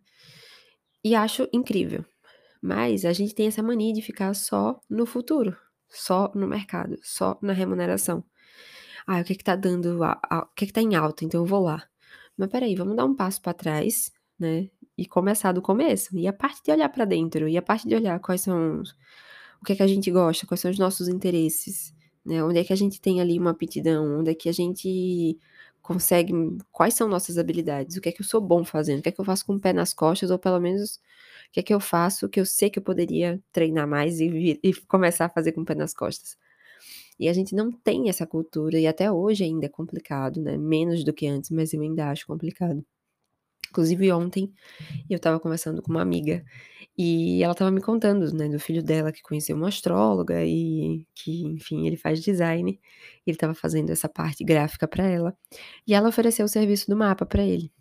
E 1.03 1.15
acho 1.15 1.47
incrível, 1.51 2.05
mas 2.61 3.05
a 3.05 3.13
gente 3.13 3.35
tem 3.35 3.47
essa 3.47 3.63
mania 3.63 3.93
de 3.93 4.01
ficar 4.01 4.33
só 4.35 4.79
no 4.89 5.05
futuro, 5.05 5.57
só 5.89 6.31
no 6.35 6.47
mercado, 6.47 6.97
só 7.03 7.39
na 7.41 7.53
remuneração. 7.53 8.23
"Ah, 9.07 9.21
o 9.21 9.23
que 9.25 9.35
que 9.35 9.43
tá 9.43 9.55
dando 9.55 10.03
a 10.03 10.19
a 10.29 10.39
o 10.41 10.47
que 10.55 10.67
que 10.67 10.73
tá 10.73 10.81
em 10.81 10.95
alta, 10.95 11.25
então 11.25 11.41
eu 11.41 11.45
vou 11.47 11.61
lá". 11.63 11.83
Mas 12.37 12.47
espera 12.49 12.65
aí, 12.67 12.75
vamos 12.75 12.95
dar 12.97 13.05
um 13.05 13.15
passo 13.15 13.41
para 13.41 13.53
trás, 13.55 14.11
né, 14.41 14.69
e 14.97 15.05
começar 15.05 15.51
do 15.51 15.61
começo. 15.61 16.17
E 16.17 16.27
a 16.27 16.33
parte 16.33 16.61
de 16.63 16.71
olhar 16.71 16.89
para 16.89 17.05
dentro, 17.05 17.47
e 17.47 17.57
a 17.57 17.61
parte 17.61 17.87
de 17.87 17.95
olhar 17.95 18.19
quais 18.19 18.41
são 18.41 18.81
os, 18.81 18.91
o 19.61 19.65
que 19.65 19.73
é 19.73 19.75
que 19.75 19.83
a 19.83 19.87
gente 19.87 20.11
gosta, 20.11 20.47
quais 20.47 20.59
são 20.59 20.71
os 20.71 20.79
nossos 20.79 21.07
interesses, 21.07 21.93
né? 22.25 22.43
Onde 22.43 22.59
é 22.59 22.63
que 22.63 22.73
a 22.73 22.75
gente 22.75 22.99
tem 22.99 23.21
ali 23.21 23.37
uma 23.39 23.51
aptidão, 23.51 24.19
onde 24.19 24.31
é 24.31 24.35
que 24.35 24.49
a 24.49 24.51
gente 24.51 25.37
consegue, 25.81 26.33
quais 26.71 26.93
são 26.93 27.07
nossas 27.07 27.37
habilidades, 27.37 27.97
o 27.97 28.01
que 28.01 28.09
é 28.09 28.11
que 28.11 28.21
eu 28.21 28.25
sou 28.25 28.41
bom 28.41 28.63
fazendo, 28.63 28.99
o 28.99 29.01
que 29.03 29.09
é 29.09 29.11
que 29.11 29.19
eu 29.21 29.25
faço 29.25 29.45
com 29.45 29.55
o 29.55 29.59
pé 29.59 29.73
nas 29.73 29.93
costas, 29.93 30.31
ou 30.31 30.39
pelo 30.39 30.59
menos 30.59 30.95
o 31.49 31.51
que 31.53 31.59
é 31.59 31.63
que 31.63 31.73
eu 31.73 31.79
faço 31.79 32.29
que 32.29 32.39
eu 32.39 32.45
sei 32.45 32.69
que 32.69 32.79
eu 32.79 32.83
poderia 32.83 33.41
treinar 33.51 33.87
mais 33.87 34.19
e, 34.19 34.59
e 34.63 34.73
começar 34.87 35.25
a 35.25 35.29
fazer 35.29 35.51
com 35.53 35.61
o 35.61 35.65
pé 35.65 35.75
nas 35.75 35.93
costas. 35.93 36.37
E 37.19 37.29
a 37.29 37.33
gente 37.33 37.55
não 37.55 37.71
tem 37.71 38.09
essa 38.09 38.25
cultura, 38.27 38.79
e 38.79 38.87
até 38.87 39.11
hoje 39.11 39.43
ainda 39.43 39.67
é 39.67 39.69
complicado, 39.69 40.41
né? 40.41 40.57
Menos 40.57 41.03
do 41.03 41.13
que 41.13 41.27
antes, 41.27 41.51
mas 41.51 41.73
eu 41.73 41.81
ainda 41.81 42.09
acho 42.09 42.25
complicado. 42.27 42.83
Inclusive 43.71 44.11
ontem 44.11 44.53
eu 45.09 45.17
estava 45.17 45.39
conversando 45.39 45.81
com 45.81 45.91
uma 45.91 46.01
amiga 46.01 46.43
e 46.97 47.41
ela 47.43 47.53
estava 47.53 47.71
me 47.71 47.81
contando, 47.81 48.31
né, 48.33 48.49
do 48.49 48.59
filho 48.59 48.83
dela 48.83 49.11
que 49.11 49.21
conheceu 49.21 49.55
uma 49.55 49.69
astróloga 49.69 50.43
e 50.45 51.05
que, 51.15 51.43
enfim, 51.47 51.87
ele 51.87 51.97
faz 51.97 52.21
design. 52.21 52.79
Ele 53.25 53.35
estava 53.35 53.53
fazendo 53.55 53.89
essa 53.91 54.09
parte 54.09 54.43
gráfica 54.43 54.87
para 54.87 55.05
ela 55.05 55.35
e 55.87 55.93
ela 55.93 56.09
ofereceu 56.09 56.45
o 56.45 56.49
serviço 56.49 56.89
do 56.89 56.97
mapa 56.97 57.25
para 57.25 57.43
ele. 57.45 57.71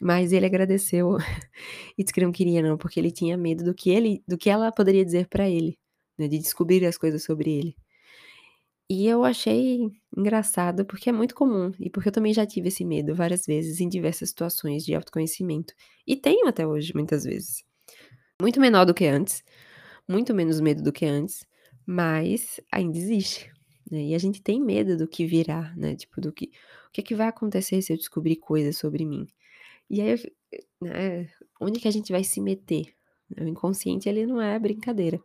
Mas 0.00 0.32
ele 0.32 0.46
agradeceu 0.46 1.16
e 1.98 2.04
disse 2.04 2.14
que 2.14 2.20
não 2.22 2.32
queria 2.32 2.62
não, 2.62 2.78
porque 2.78 3.00
ele 3.00 3.10
tinha 3.12 3.36
medo 3.36 3.64
do 3.64 3.74
que 3.74 3.90
ele 3.90 4.22
do 4.28 4.38
que 4.38 4.50
ela 4.50 4.72
poderia 4.72 5.04
dizer 5.04 5.28
pra 5.28 5.48
ele, 5.48 5.78
né, 6.18 6.28
de 6.28 6.38
descobrir 6.38 6.84
as 6.86 6.98
coisas 6.98 7.24
sobre 7.24 7.50
ele. 7.52 7.76
E 8.90 9.06
eu 9.06 9.22
achei 9.22 9.90
engraçado, 10.16 10.86
porque 10.86 11.10
é 11.10 11.12
muito 11.12 11.34
comum, 11.34 11.72
e 11.78 11.90
porque 11.90 12.08
eu 12.08 12.12
também 12.12 12.32
já 12.32 12.46
tive 12.46 12.68
esse 12.68 12.84
medo 12.84 13.14
várias 13.14 13.44
vezes 13.44 13.80
em 13.80 13.88
diversas 13.88 14.30
situações 14.30 14.82
de 14.84 14.94
autoconhecimento, 14.94 15.74
e 16.06 16.16
tenho 16.16 16.46
até 16.48 16.66
hoje 16.66 16.92
muitas 16.94 17.24
vezes. 17.24 17.64
Muito 18.40 18.58
menor 18.60 18.86
do 18.86 18.94
que 18.94 19.04
antes, 19.04 19.44
muito 20.08 20.34
menos 20.34 20.58
medo 20.58 20.82
do 20.82 20.92
que 20.92 21.04
antes, 21.04 21.44
mas 21.84 22.60
ainda 22.72 22.96
existe, 22.96 23.52
né, 23.90 24.04
e 24.04 24.14
a 24.14 24.18
gente 24.18 24.40
tem 24.42 24.58
medo 24.58 24.96
do 24.96 25.06
que 25.06 25.26
virá, 25.26 25.74
né, 25.76 25.94
tipo 25.94 26.20
do 26.20 26.32
que 26.32 26.46
o 26.88 26.90
que 26.90 27.02
é 27.02 27.04
que 27.04 27.14
vai 27.14 27.28
acontecer 27.28 27.82
se 27.82 27.92
eu 27.92 27.96
descobrir 27.98 28.36
coisas 28.36 28.78
sobre 28.78 29.04
mim. 29.04 29.26
E 29.90 30.00
aí 30.00 30.16
né, 30.80 31.28
onde 31.60 31.78
que 31.78 31.88
a 31.88 31.90
gente 31.90 32.10
vai 32.10 32.24
se 32.24 32.40
meter? 32.40 32.86
O 33.38 33.44
inconsciente 33.44 34.08
ele 34.08 34.24
não 34.26 34.40
é 34.40 34.58
brincadeira. 34.58 35.20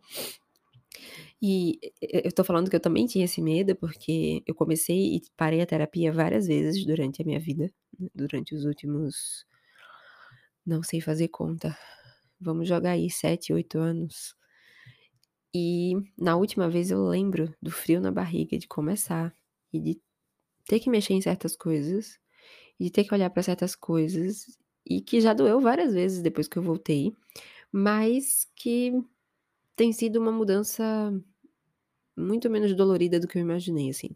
E 1.46 1.78
eu 2.02 2.32
tô 2.32 2.42
falando 2.46 2.70
que 2.70 2.76
eu 2.78 2.80
também 2.80 3.06
tinha 3.06 3.26
esse 3.26 3.42
medo, 3.42 3.76
porque 3.76 4.42
eu 4.48 4.56
comecei 4.56 5.18
e 5.18 5.22
parei 5.36 5.60
a 5.62 5.66
terapia 5.66 6.10
várias 6.14 6.48
vezes 6.48 6.86
durante 6.86 7.22
a 7.22 7.26
minha 7.26 7.40
vida, 7.40 7.70
durante 8.16 8.56
os 8.56 8.64
últimos 8.64 9.46
não 10.66 10.82
sei 10.82 11.02
fazer 11.02 11.28
conta, 11.28 11.78
vamos 12.40 12.68
jogar 12.68 12.92
aí 12.92 13.10
7, 13.10 13.52
8 13.52 13.78
anos. 13.78 14.34
E 15.54 15.94
na 16.18 16.36
última 16.36 16.70
vez 16.70 16.90
eu 16.90 17.06
lembro 17.06 17.54
do 17.62 17.70
frio 17.70 18.00
na 18.02 18.12
barriga 18.12 18.58
de 18.58 18.68
começar 18.68 19.36
e 19.72 19.80
de 19.80 20.02
ter 20.68 20.80
que 20.80 20.90
mexer 20.90 21.14
em 21.14 21.22
certas 21.22 21.56
coisas, 21.56 22.20
e 22.80 22.86
de 22.86 22.92
ter 22.92 23.04
que 23.06 23.14
olhar 23.14 23.30
pra 23.30 23.44
certas 23.44 23.76
coisas, 23.76 24.58
e 24.86 25.02
que 25.02 25.22
já 25.22 25.34
doeu 25.34 25.60
várias 25.62 25.94
vezes 25.94 26.22
depois 26.22 26.48
que 26.48 26.58
eu 26.58 26.64
voltei, 26.64 27.14
mas 27.72 28.48
que 28.56 28.94
tem 29.76 29.94
sido 29.94 30.20
uma 30.22 30.32
mudança 30.32 31.14
muito 32.18 32.50
menos 32.50 32.76
dolorida 32.76 33.20
do 33.20 33.28
que 33.28 33.38
eu 33.38 33.42
imaginei, 33.42 33.90
assim. 33.90 34.10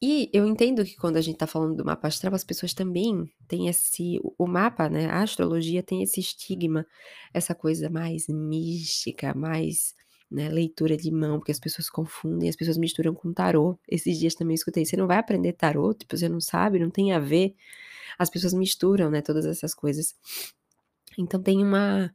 E 0.00 0.30
eu 0.32 0.46
entendo 0.46 0.84
que 0.84 0.94
quando 0.96 1.16
a 1.16 1.20
gente 1.20 1.38
tá 1.38 1.46
falando 1.46 1.74
do 1.76 1.84
mapa 1.84 2.06
astral, 2.06 2.32
as 2.34 2.44
pessoas 2.44 2.72
também 2.72 3.28
têm 3.48 3.66
esse 3.68 4.20
o 4.38 4.46
mapa, 4.46 4.88
né, 4.88 5.06
a 5.06 5.22
astrologia 5.22 5.82
tem 5.82 6.02
esse 6.02 6.20
estigma, 6.20 6.86
essa 7.34 7.52
coisa 7.54 7.90
mais 7.90 8.28
mística, 8.28 9.34
mais, 9.34 9.94
né, 10.30 10.48
leitura 10.48 10.96
de 10.96 11.10
mão, 11.10 11.38
porque 11.38 11.50
as 11.50 11.58
pessoas 11.58 11.90
confundem, 11.90 12.48
as 12.48 12.54
pessoas 12.54 12.78
misturam 12.78 13.12
com 13.12 13.32
tarô. 13.32 13.76
Esses 13.88 14.16
dias 14.18 14.34
também 14.36 14.54
escutei: 14.54 14.84
"Você 14.86 14.96
não 14.96 15.08
vai 15.08 15.18
aprender 15.18 15.52
tarô? 15.54 15.92
Tipo, 15.92 16.16
você 16.16 16.28
não 16.28 16.40
sabe, 16.40 16.78
não 16.78 16.90
tem 16.90 17.12
a 17.12 17.18
ver?". 17.18 17.54
As 18.18 18.30
pessoas 18.30 18.54
misturam, 18.54 19.10
né, 19.10 19.22
todas 19.22 19.46
essas 19.46 19.74
coisas. 19.74 20.14
Então 21.18 21.42
tem 21.42 21.62
uma 21.62 22.12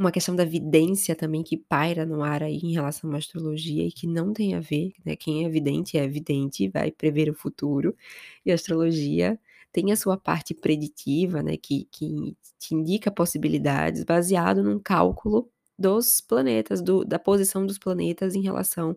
uma 0.00 0.12
questão 0.12 0.36
da 0.36 0.44
vidência 0.46 1.14
também 1.16 1.42
que 1.44 1.56
paira 1.58 2.06
no 2.06 2.22
ar 2.24 2.42
aí 2.42 2.58
em 2.58 2.72
relação 2.72 3.12
à 3.12 3.18
astrologia 3.18 3.84
e 3.86 3.92
que 3.92 4.06
não 4.06 4.32
tem 4.32 4.54
a 4.54 4.60
ver, 4.60 4.94
né, 5.04 5.16
quem 5.16 5.44
é 5.46 5.48
vidente 5.50 5.98
é 5.98 6.08
vidente, 6.08 6.68
vai 6.68 6.90
prever 6.92 7.30
o 7.30 7.34
futuro, 7.34 7.96
e 8.44 8.50
a 8.52 8.54
astrologia 8.54 9.38
tem 9.72 9.92
a 9.92 9.96
sua 9.96 10.16
parte 10.18 10.54
preditiva, 10.54 11.42
né, 11.42 11.56
que 11.58 11.86
que 11.92 12.36
te 12.58 12.74
indica 12.74 13.10
possibilidades 13.10 14.04
baseado 14.04 14.62
num 14.64 14.78
cálculo 14.80 15.50
dos 15.78 16.20
planetas, 16.22 16.82
do 16.82 17.04
da 17.04 17.18
posição 17.18 17.66
dos 17.66 17.78
planetas 17.78 18.34
em 18.34 18.42
relação 18.42 18.96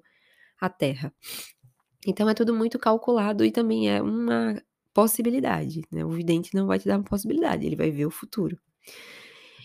à 0.61 0.69
Terra. 0.69 1.13
Então 2.07 2.29
é 2.29 2.33
tudo 2.33 2.53
muito 2.55 2.79
calculado 2.79 3.45
e 3.45 3.51
também 3.51 3.89
é 3.89 4.01
uma 4.01 4.61
possibilidade, 4.93 5.83
né, 5.91 6.05
o 6.05 6.09
vidente 6.11 6.55
não 6.55 6.67
vai 6.67 6.79
te 6.79 6.87
dar 6.87 6.97
uma 6.97 7.03
possibilidade, 7.05 7.65
ele 7.65 7.75
vai 7.75 7.91
ver 7.91 8.05
o 8.05 8.11
futuro. 8.11 8.57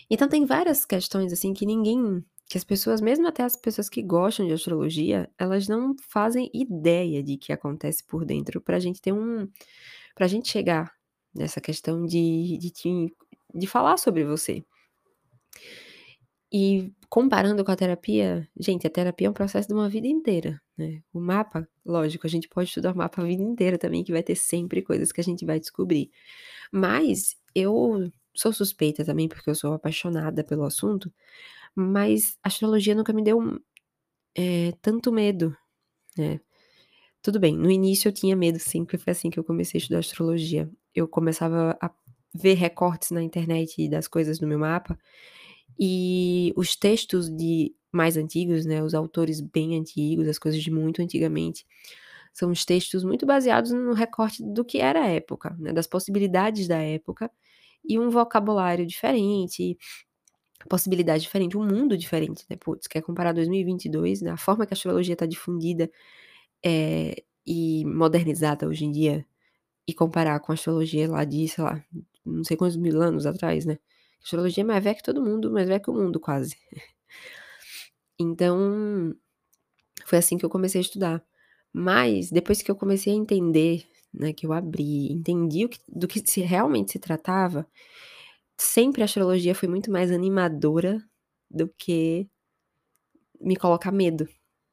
Então 0.09 0.27
tem 0.27 0.45
várias 0.45 0.85
questões, 0.85 1.31
assim, 1.33 1.53
que 1.53 1.65
ninguém 1.65 2.23
que 2.49 2.57
as 2.57 2.63
pessoas, 2.63 2.99
mesmo 2.99 3.27
até 3.27 3.43
as 3.43 3.55
pessoas 3.55 3.87
que 3.89 4.01
gostam 4.01 4.47
de 4.47 4.53
astrologia, 4.53 5.29
elas 5.37 5.67
não 5.67 5.95
fazem 6.09 6.49
ideia 6.51 7.21
de 7.23 7.37
que 7.37 7.53
acontece 7.53 8.03
por 8.03 8.25
dentro 8.25 8.59
pra 8.59 8.79
gente 8.79 8.99
ter 9.01 9.13
um 9.13 9.47
pra 10.15 10.27
gente 10.27 10.49
chegar 10.49 10.91
nessa 11.35 11.61
questão 11.61 12.05
de 12.05 12.57
de 12.59 12.71
te 12.71 13.15
de 13.55 13.67
falar 13.67 13.97
sobre 13.97 14.25
você. 14.25 14.63
E 16.51 16.91
comparando 17.09 17.63
com 17.63 17.71
a 17.71 17.75
terapia, 17.75 18.47
gente, 18.59 18.87
a 18.87 18.89
terapia 18.89 19.27
é 19.27 19.29
um 19.29 19.33
processo 19.33 19.67
de 19.67 19.73
uma 19.73 19.87
vida 19.89 20.07
inteira, 20.07 20.59
né. 20.77 21.01
O 21.13 21.19
mapa, 21.19 21.67
lógico, 21.85 22.25
a 22.25 22.29
gente 22.29 22.47
pode 22.49 22.69
estudar 22.69 22.93
o 22.93 22.97
mapa 22.97 23.21
a 23.21 23.25
vida 23.25 23.43
inteira 23.43 23.77
também, 23.77 24.03
que 24.03 24.11
vai 24.11 24.23
ter 24.23 24.35
sempre 24.35 24.81
coisas 24.81 25.11
que 25.11 25.21
a 25.21 25.23
gente 25.23 25.45
vai 25.45 25.59
descobrir. 25.59 26.09
Mas 26.71 27.35
eu 27.55 28.11
sou 28.39 28.53
suspeita 28.53 29.05
também, 29.05 29.27
porque 29.29 29.49
eu 29.49 29.55
sou 29.55 29.73
apaixonada 29.73 30.43
pelo 30.43 30.63
assunto, 30.65 31.11
mas 31.75 32.37
a 32.43 32.49
astrologia 32.49 32.95
nunca 32.95 33.13
me 33.13 33.23
deu, 33.23 33.39
eh, 34.37 34.73
tanto 34.81 35.11
medo, 35.11 35.55
né. 36.17 36.39
Tudo 37.23 37.39
bem, 37.39 37.57
no 37.57 37.71
início 37.71 38.09
eu 38.09 38.13
tinha 38.13 38.35
medo, 38.35 38.59
sempre 38.59 38.97
foi 38.97 39.11
assim 39.11 39.29
que 39.29 39.39
eu 39.39 39.43
comecei 39.45 39.79
a 39.79 39.81
estudar 39.81 39.99
astrologia. 39.99 40.69
Eu 40.95 41.07
começava 41.07 41.77
a 41.81 41.91
ver 42.35 42.55
recortes 42.55 43.11
na 43.11 43.23
internet 43.23 43.89
das 43.89 44.07
coisas 44.07 44.39
do 44.39 44.47
meu 44.47 44.59
mapa, 44.59 44.97
e 45.79 46.53
os 46.57 46.75
textos 46.75 47.29
de 47.29 47.75
mais 47.91 48.17
antigos, 48.17 48.65
né, 48.65 48.83
os 48.83 48.93
autores 48.95 49.41
bem 49.41 49.77
antigos, 49.79 50.27
as 50.27 50.39
coisas 50.39 50.61
de 50.63 50.71
muito 50.71 51.01
antigamente, 51.01 51.65
são 52.33 52.51
os 52.51 52.65
textos 52.65 53.03
muito 53.03 53.25
baseados 53.27 53.71
no 53.71 53.93
recorte 53.93 54.43
do 54.43 54.65
que 54.65 54.79
era 54.79 55.03
a 55.03 55.07
época, 55.09 55.55
né, 55.59 55.73
das 55.73 55.87
possibilidades 55.87 56.67
da 56.67 56.77
época, 56.79 57.31
e 57.87 57.99
um 57.99 58.09
vocabulário 58.09 58.85
diferente, 58.85 59.77
possibilidade 60.69 61.23
diferente, 61.23 61.57
um 61.57 61.65
mundo 61.67 61.97
diferente, 61.97 62.45
né, 62.49 62.57
putz, 62.57 62.87
quer 62.87 63.01
comparar 63.03 63.33
2022, 63.33 64.21
né, 64.21 64.31
a 64.31 64.37
forma 64.37 64.65
que 64.67 64.73
a 64.73 64.77
astrologia 64.77 65.15
tá 65.17 65.25
difundida, 65.27 65.91
eh, 66.65 67.23
e 67.47 67.85
modernizada 67.85 68.67
hoje 68.67 68.85
em 68.85 68.91
dia, 68.91 69.25
e 69.87 69.93
comparar 69.93 70.39
com 70.41 70.51
a 70.53 70.55
astrologia 70.55 71.09
lá 71.09 71.25
de, 71.25 71.47
sei 71.49 71.63
lá, 71.63 71.83
não 72.25 72.43
sei 72.45 72.57
quantos 72.57 72.77
1000 72.77 73.01
anos 73.01 73.25
atrás, 73.27 73.65
né. 73.65 73.75
A 74.21 74.25
astrologia 74.25 74.63
é 74.63 74.67
mais 74.67 74.83
velha 74.83 74.95
que 74.95 75.03
todo 75.03 75.23
mundo, 75.23 75.51
mais 75.51 75.67
velha 75.67 75.79
que 75.81 75.89
o 75.91 75.93
mundo 75.95 76.19
quase. 76.19 76.57
Então, 78.19 79.15
foi 80.05 80.19
assim 80.19 80.37
que 80.37 80.45
eu 80.45 80.49
comecei 80.51 80.79
a 80.81 80.83
estudar. 80.83 81.23
Mas 81.73 82.31
depois 82.31 82.61
que 82.63 82.71
eu 82.71 82.75
comecei 82.77 83.13
a 83.13 83.17
entender, 83.17 83.85
né, 84.13 84.33
que 84.33 84.45
eu 84.47 84.53
abri, 84.53 85.11
entendi 85.11 85.67
que 85.67 85.79
do 85.87 86.07
que 86.07 86.21
se 86.25 86.41
realmente 86.41 86.91
se 86.93 86.99
tratava, 86.99 87.67
sempre 88.59 89.01
a 89.01 89.05
astrologia 89.05 89.55
foi 89.55 89.69
muito 89.69 89.91
mais 89.91 90.11
animadora 90.11 91.03
do 91.51 91.69
que 91.77 92.29
me 93.41 93.55
colocar 93.55 93.91
medo. 93.91 94.27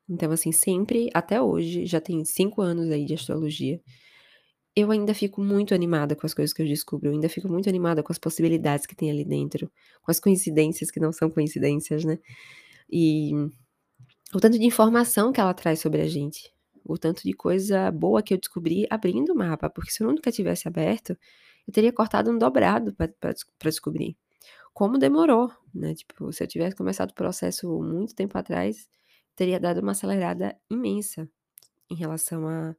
Então, 0.09 0.31
assim, 0.33 0.52
sempre, 0.52 1.11
até 1.14 1.40
hoje, 1.43 1.87
já 1.87 2.00
tem 2.00 2.25
5 2.25 2.62
anos 2.62 2.90
aí 2.90 3.05
de 3.05 3.14
astrologia, 3.14 3.81
eu 4.76 4.90
ainda 4.90 5.14
fico 5.14 5.43
muito 5.43 5.75
animada 5.75 6.16
com 6.16 6.26
as 6.26 6.35
coisas 6.35 6.52
que 6.55 6.62
eu 6.62 6.66
descubro, 6.66 7.09
eu 7.09 7.12
ainda 7.14 7.28
fico 7.28 7.49
muito 7.49 7.69
animada 7.69 8.02
com 8.02 8.12
as 8.12 8.19
possibilidades 8.19 8.87
que 8.87 8.97
tem 8.97 9.11
ali 9.11 9.25
dentro, 9.25 9.71
com 10.02 10.11
as 10.11 10.21
coincidências 10.21 10.90
que 10.90 11.00
não 11.00 11.12
são 11.12 11.31
coincidências, 11.31 12.05
né. 12.05 12.19
E 12.90 13.33
o 14.35 14.40
tanto 14.40 14.59
de 14.59 14.64
informação 14.66 15.33
que 15.33 15.40
ela 15.40 15.55
traz 15.55 15.81
sobre 15.81 16.02
a 16.02 16.09
gente, 16.09 16.52
o 16.88 16.99
tanto 16.99 17.23
de 17.23 17.33
coisa 17.33 17.90
boa 17.90 18.23
que 18.23 18.35
eu 18.35 18.38
descobri 18.38 18.87
abrindo 18.90 19.33
o 19.33 19.37
mapa, 19.37 19.71
porque 19.71 19.90
se 19.90 20.02
eu 20.02 20.09
nunca 20.09 20.33
tivesse 20.33 20.69
aberto, 20.69 21.11
eu 21.66 21.73
teria 21.73 21.93
cortado 21.93 22.31
um 22.31 22.38
dobrado 22.38 22.95
pra 22.95 23.33
descobrir. 23.71 24.16
Como 24.75 24.99
demorou, 24.99 25.50
né, 25.75 25.95
tipo, 25.95 26.33
se 26.33 26.45
eu 26.45 26.49
tivesse 26.49 26.76
começado 26.76 27.11
o 27.11 27.14
processo 27.14 27.69
muito 27.83 28.14
tempo 28.14 28.37
atrás, 28.38 28.88
teria 29.37 29.61
dado 29.61 29.81
uma 29.81 29.93
acelerada 29.93 30.57
imensa 30.71 31.28
em 31.90 31.97
relação 31.97 32.49
a 32.49 32.76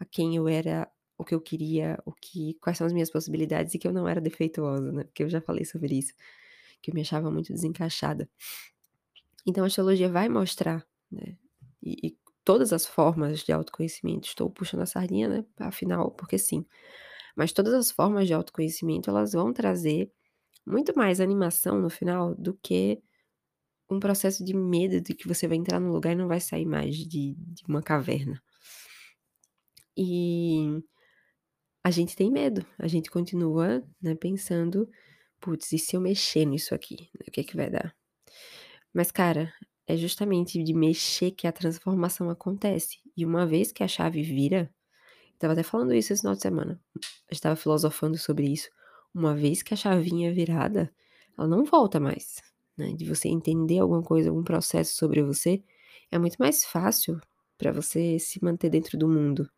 a 0.00 0.04
quem 0.06 0.34
eu 0.36 0.48
era, 0.48 0.90
o 1.18 1.24
que 1.24 1.34
eu 1.34 1.40
queria, 1.40 1.98
o 2.06 2.12
que 2.12 2.54
quais 2.60 2.78
são 2.78 2.86
as 2.86 2.92
minhas 2.92 3.10
possibilidades 3.10 3.74
e 3.74 3.78
que 3.78 3.86
eu 3.88 3.92
não 3.92 4.08
era 4.08 4.20
defeituosa, 4.20 4.92
né, 4.92 5.04
porque 5.04 5.22
eu 5.24 5.28
já 5.30 5.40
falei 5.42 5.64
sobre 5.64 5.98
isso, 5.98 6.14
que 6.82 6.90
eu 6.90 6.94
me 6.94 7.02
achava 7.02 7.30
muito 7.30 7.52
desencaixada. 7.52 8.28
Então 9.46 9.64
a 9.64 9.66
astrologia 9.66 10.08
vai 10.08 10.28
mostrar, 10.28 10.86
né, 11.10 11.36
e 11.82 12.08
e 12.08 12.18
todas 12.50 12.72
as 12.72 12.84
formas 12.84 13.40
de 13.44 13.52
autoconhecimento, 13.52 14.26
estou 14.26 14.50
puxando 14.50 14.80
a 14.82 14.86
sardinha, 14.86 15.28
né, 15.28 15.44
afinal, 15.60 16.10
porque 16.12 16.36
sim. 16.36 16.66
Mas 17.36 17.52
todas 17.52 17.74
as 17.74 17.90
formas 17.92 18.26
de 18.28 18.34
autoconhecimento, 18.34 19.10
elas 19.10 19.32
vão 19.34 19.52
trazer 19.52 20.10
muito 20.66 20.92
mais 20.96 21.20
animação 21.20 21.80
no 21.80 21.90
final 21.90 22.34
do 22.34 22.54
que 22.62 23.00
um 23.90 24.00
processo 24.00 24.44
de 24.44 24.54
medo 24.54 25.00
de 25.00 25.14
que 25.14 25.28
você 25.28 25.48
vai 25.48 25.58
entrar 25.58 25.80
num 25.80 25.92
lugar 25.92 26.12
e 26.12 26.16
não 26.16 26.28
vai 26.28 26.40
sair 26.40 26.66
mais 26.66 26.96
de 26.96 27.34
de 27.38 27.64
uma 27.68 27.82
caverna. 27.82 28.42
E 29.96 30.82
a 31.84 31.90
gente 31.90 32.16
tem 32.16 32.30
medo, 32.30 32.64
a 32.78 32.86
gente 32.86 33.10
continua, 33.10 33.82
né, 34.00 34.14
pensando: 34.14 34.88
"Putz, 35.40 35.72
e 35.72 35.78
se 35.78 35.96
eu 35.96 36.00
mexer 36.00 36.44
nisso 36.46 36.74
aqui, 36.74 37.10
o 37.26 37.30
que 37.30 37.44
que 37.44 37.56
vai 37.56 37.70
dar?". 37.70 37.94
Mas 38.94 39.10
cara, 39.12 39.52
é 39.86 39.96
justamente 39.96 40.62
de 40.62 40.72
mexer 40.72 41.32
que 41.32 41.46
a 41.46 41.52
transformação 41.52 42.30
acontece, 42.30 42.98
e 43.16 43.24
uma 43.24 43.46
vez 43.46 43.72
que 43.72 43.82
a 43.82 43.88
chave 43.88 44.22
vira, 44.22 44.72
estava 45.34 45.52
até 45.52 45.62
falando 45.62 45.94
isso 45.94 46.12
esse 46.12 46.22
final 46.22 46.34
de 46.34 46.42
semana, 46.42 46.80
estava 47.30 47.56
filosofando 47.56 48.16
sobre 48.18 48.46
isso, 48.52 48.70
uma 49.14 49.34
vez 49.34 49.62
que 49.62 49.74
a 49.74 49.76
chavinha 49.76 50.30
é 50.30 50.32
virada, 50.32 50.92
ela 51.36 51.48
não 51.48 51.64
volta 51.64 51.98
mais. 51.98 52.42
Né? 52.76 52.92
De 52.92 53.04
você 53.04 53.28
entender 53.28 53.78
alguma 53.78 54.02
coisa, 54.02 54.30
algum 54.30 54.42
processo 54.42 54.94
sobre 54.94 55.22
você, 55.22 55.62
é 56.10 56.18
muito 56.18 56.36
mais 56.38 56.64
fácil 56.64 57.20
para 57.58 57.72
você 57.72 58.18
se 58.18 58.42
manter 58.42 58.70
dentro 58.70 58.96
do 58.96 59.08
mundo 59.08 59.50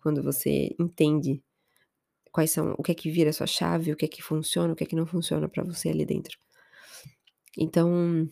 quando 0.00 0.22
você 0.22 0.74
entende 0.78 1.42
quais 2.30 2.50
são, 2.50 2.74
o 2.78 2.82
que 2.82 2.92
é 2.92 2.94
que 2.94 3.10
vira 3.10 3.30
a 3.30 3.32
sua 3.32 3.46
chave, 3.46 3.92
o 3.92 3.96
que 3.96 4.04
é 4.04 4.08
que 4.08 4.22
funciona, 4.22 4.72
o 4.72 4.76
que 4.76 4.84
é 4.84 4.86
que 4.86 4.96
não 4.96 5.06
funciona 5.06 5.48
para 5.48 5.64
você 5.64 5.88
ali 5.88 6.04
dentro. 6.04 6.38
Então, 7.56 8.28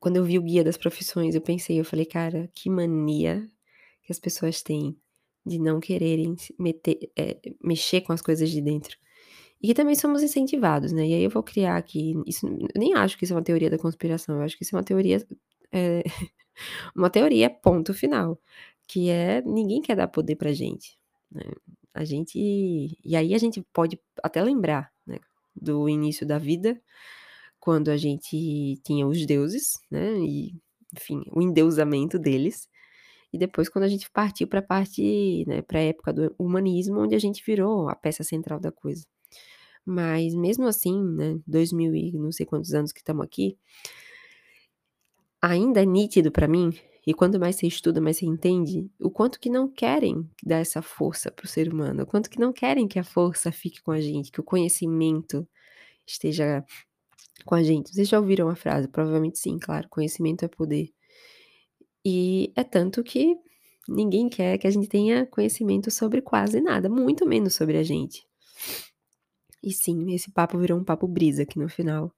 quando 0.00 0.16
eu 0.16 0.24
vi 0.24 0.38
o 0.38 0.42
guia 0.42 0.64
das 0.64 0.78
profissões, 0.78 1.34
eu 1.34 1.42
pensei, 1.42 1.78
eu 1.78 1.84
falei, 1.84 2.06
cara, 2.06 2.50
que 2.54 2.70
mania 2.70 3.48
que 4.02 4.10
as 4.10 4.18
pessoas 4.18 4.62
têm 4.62 4.96
de 5.44 5.58
não 5.58 5.78
quererem 5.78 6.34
meter, 6.58 7.10
é, 7.16 7.38
mexer 7.62 8.00
com 8.00 8.12
as 8.12 8.22
coisas 8.22 8.50
de 8.50 8.60
dentro. 8.60 8.96
E 9.62 9.68
que 9.68 9.74
também 9.74 9.94
somos 9.94 10.22
incentivados, 10.22 10.90
né? 10.90 11.06
E 11.06 11.14
aí 11.14 11.22
eu 11.22 11.30
vou 11.30 11.42
criar 11.42 11.76
aqui. 11.76 12.14
Isso, 12.26 12.46
eu 12.46 12.68
nem 12.80 12.94
acho 12.94 13.18
que 13.18 13.24
isso 13.24 13.34
é 13.34 13.36
uma 13.36 13.42
teoria 13.42 13.68
da 13.68 13.78
conspiração, 13.78 14.36
eu 14.36 14.42
acho 14.42 14.56
que 14.56 14.64
isso 14.64 14.74
é 14.74 14.78
uma 14.78 14.84
teoria. 14.84 15.24
É, 15.70 16.02
uma 16.96 17.10
teoria, 17.10 17.50
ponto 17.50 17.92
final. 17.92 18.40
Que 18.88 19.10
é 19.10 19.42
ninguém 19.42 19.82
quer 19.82 19.96
dar 19.96 20.08
poder 20.08 20.36
pra 20.36 20.52
gente. 20.52 20.98
Né? 21.30 21.44
A 21.94 22.04
gente. 22.04 22.38
E 23.04 23.16
aí 23.16 23.34
a 23.34 23.38
gente 23.38 23.62
pode 23.72 24.00
até 24.22 24.42
lembrar, 24.42 24.90
né? 25.06 25.18
Do 25.54 25.88
início 25.88 26.26
da 26.26 26.38
vida, 26.38 26.80
quando 27.60 27.90
a 27.90 27.96
gente 27.96 28.80
tinha 28.82 29.06
os 29.06 29.24
deuses, 29.26 29.78
né? 29.90 30.18
E, 30.18 30.54
enfim, 30.96 31.22
o 31.30 31.42
endeusamento 31.42 32.18
deles. 32.18 32.68
E 33.32 33.38
depois, 33.38 33.68
quando 33.68 33.84
a 33.84 33.88
gente 33.88 34.10
partiu 34.10 34.48
para 34.48 34.58
a 34.60 34.62
parte, 34.62 35.44
né, 35.46 35.62
para 35.62 35.78
a 35.78 35.82
época 35.82 36.12
do 36.12 36.34
humanismo, 36.38 36.98
onde 37.00 37.14
a 37.14 37.18
gente 37.18 37.44
virou 37.46 37.88
a 37.88 37.94
peça 37.94 38.24
central 38.24 38.58
da 38.58 38.72
coisa. 38.72 39.06
Mas 39.84 40.34
mesmo 40.34 40.66
assim, 40.66 41.00
né, 41.14 41.38
2000 41.46 41.94
e 41.94 42.12
não 42.12 42.32
sei 42.32 42.46
quantos 42.46 42.74
anos 42.74 42.92
que 42.92 43.00
estamos 43.00 43.24
aqui, 43.24 43.56
ainda 45.40 45.82
é 45.82 45.86
nítido 45.86 46.30
para 46.32 46.48
mim, 46.48 46.72
e 47.06 47.14
quanto 47.14 47.40
mais 47.40 47.56
você 47.56 47.66
estuda, 47.66 48.00
mais 48.00 48.18
você 48.18 48.26
entende, 48.26 48.90
o 49.00 49.10
quanto 49.10 49.40
que 49.40 49.48
não 49.48 49.68
querem 49.68 50.28
dar 50.44 50.58
essa 50.58 50.82
força 50.82 51.30
para 51.30 51.44
o 51.44 51.48
ser 51.48 51.72
humano, 51.72 52.02
o 52.02 52.06
quanto 52.06 52.28
que 52.28 52.38
não 52.38 52.52
querem 52.52 52.86
que 52.86 52.98
a 52.98 53.04
força 53.04 53.50
fique 53.50 53.82
com 53.82 53.90
a 53.90 54.00
gente, 54.00 54.30
que 54.30 54.40
o 54.40 54.44
conhecimento 54.44 55.48
esteja 56.06 56.64
com 57.44 57.54
a 57.54 57.62
gente. 57.62 57.92
Vocês 57.92 58.08
já 58.08 58.18
ouviram 58.18 58.48
a 58.48 58.56
frase? 58.56 58.88
Provavelmente 58.88 59.38
sim, 59.38 59.58
claro, 59.58 59.88
conhecimento 59.88 60.44
é 60.44 60.48
poder. 60.48 60.90
E 62.04 62.52
é 62.56 62.64
tanto 62.64 63.02
que 63.02 63.36
ninguém 63.88 64.28
quer 64.28 64.58
que 64.58 64.66
a 64.66 64.70
gente 64.70 64.88
tenha 64.88 65.26
conhecimento 65.26 65.90
sobre 65.90 66.22
quase 66.22 66.60
nada, 66.60 66.88
muito 66.88 67.26
menos 67.26 67.54
sobre 67.54 67.76
a 67.76 67.82
gente. 67.82 68.26
E 69.62 69.72
sim, 69.72 70.14
esse 70.14 70.30
papo 70.32 70.58
virou 70.58 70.78
um 70.78 70.84
papo 70.84 71.06
brisa 71.06 71.42
aqui 71.42 71.58
no 71.58 71.68
final. 71.68 72.14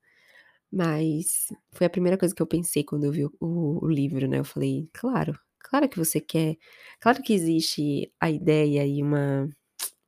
Mas 0.71 1.49
foi 1.73 1.87
a 1.87 1.91
primeira 1.91 2.17
coisa 2.17 2.35
que 2.35 2.41
eu 2.41 2.47
pensei 2.47 2.83
quando 2.85 3.05
eu 3.05 3.13
vi 3.13 3.25
o, 3.27 3.33
o, 3.41 3.89
livro, 3.89 4.27
né? 4.27 4.39
Eu 4.39 4.45
falei, 4.45 4.89
claro, 4.93 5.39
claro 5.59 5.89
que 5.89 5.99
você 5.99 6.21
quer. 6.21 6.57
Claro 7.01 7.23
que 7.23 7.35
existe 7.35 8.11
a 8.21 8.31
ideia 8.31 8.87
e 8.87 9.03
uma 9.03 9.49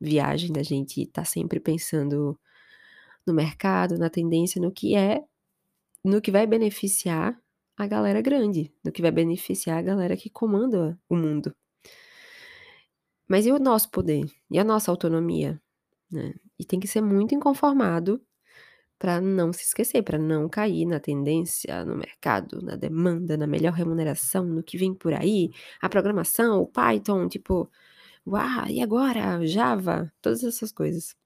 viagem 0.00 0.52
da 0.52 0.62
gente 0.62 1.02
estar 1.02 1.22
tá 1.22 1.24
sempre 1.24 1.60
pensando 1.60 2.38
no 3.26 3.34
mercado, 3.34 3.98
na 3.98 4.10
tendência, 4.10 4.60
no 4.60 4.72
que 4.72 4.94
é, 4.94 5.22
no 6.04 6.20
que 6.20 6.30
vai 6.30 6.46
beneficiar 6.46 7.38
a 7.76 7.86
galera 7.86 8.20
grande, 8.20 8.72
no 8.84 8.92
que 8.92 9.02
vai 9.02 9.10
beneficiar 9.10 9.78
a 9.78 9.82
galera 9.82 10.16
que 10.16 10.30
comanda 10.30 10.98
o 11.08 11.16
mundo. 11.16 11.54
Mas 13.28 13.46
e 13.46 13.52
o 13.52 13.58
nosso 13.58 13.90
poder? 13.90 14.24
E 14.50 14.58
a 14.58 14.64
nossa 14.64 14.90
autonomia? 14.90 15.60
Né? 16.10 16.34
E 16.58 16.64
tem 16.64 16.78
que 16.78 16.86
ser 16.86 17.00
muito 17.00 17.34
inconformado 17.34 18.20
para 18.98 19.20
não 19.20 19.52
se 19.52 19.64
esquecer, 19.64 20.02
para 20.02 20.18
não 20.18 20.48
cair 20.48 20.86
na 20.86 21.00
tendência, 21.00 21.84
no 21.84 21.96
mercado, 21.96 22.62
na 22.62 22.76
demanda, 22.76 23.36
na 23.36 23.46
melhor 23.46 23.72
remuneração, 23.72 24.44
no 24.44 24.62
que 24.62 24.78
vem 24.78 24.94
por 24.94 25.12
aí, 25.12 25.50
a 25.80 25.88
programação, 25.88 26.60
o 26.62 26.66
Python, 26.66 27.28
tipo, 27.28 27.70
uau, 28.26 28.66
e 28.68 28.80
agora? 28.82 29.44
Java, 29.46 30.12
todas 30.22 30.44
essas 30.44 30.72
coisas. 30.72 31.16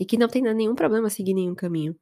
E 0.00 0.04
que 0.04 0.16
não 0.16 0.28
tem 0.28 0.42
nenhum 0.42 0.74
problema 0.74 1.10
seguir 1.10 1.34
nenhum 1.34 1.54
caminho. 1.54 1.96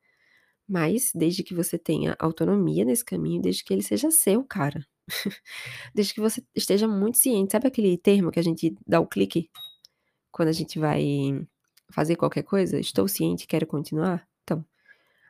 Mas 0.69 1.11
desde 1.15 1.43
que 1.43 1.55
você 1.55 1.79
tenha 1.79 2.17
autonomia 2.19 2.85
nesse 2.85 3.05
caminho, 3.05 3.43
desde 3.43 3.65
que 3.65 3.73
ele 3.75 3.83
seja 3.83 4.11
seu, 4.11 4.45
cara. 4.45 4.87
desde 5.95 6.15
que 6.15 6.21
você 6.21 6.43
esteja 6.55 6.87
muito 6.89 7.19
ciente. 7.19 7.53
Sabe 7.53 7.67
aquele 7.69 7.99
termo 7.99 8.31
que 8.31 8.41
a 8.41 8.43
gente 8.43 8.77
dá 8.87 9.01
o 9.01 9.07
clique 9.07 9.51
quando 10.33 10.49
a 10.49 10.53
gente 10.53 10.79
vai 10.79 11.47
fazer 11.91 12.17
qualquer 12.17 12.45
coisa? 12.45 12.79
Estou 12.79 13.09
ciente, 13.09 13.47
quero 13.47 13.67
continuar? 13.67 14.27
Então, 14.45 14.65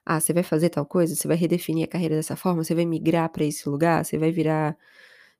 ah, 0.05 0.20
você 0.20 0.33
vai 0.33 0.42
fazer 0.42 0.70
tal 0.70 0.87
coisa? 0.87 1.14
Você 1.14 1.29
vai 1.29 1.37
redefinir 1.37 1.85
a 1.85 1.88
carreira 1.88 2.16
dessa 2.16 2.37
forma? 2.37 2.64
Você 2.64 2.75
vai 2.75 2.87
migrar 2.87 3.31
para 3.31 3.44
esse 3.44 3.68
lugar? 3.68 4.05
Você 4.05 4.18
vai 4.18 4.33
virar. 4.33 4.77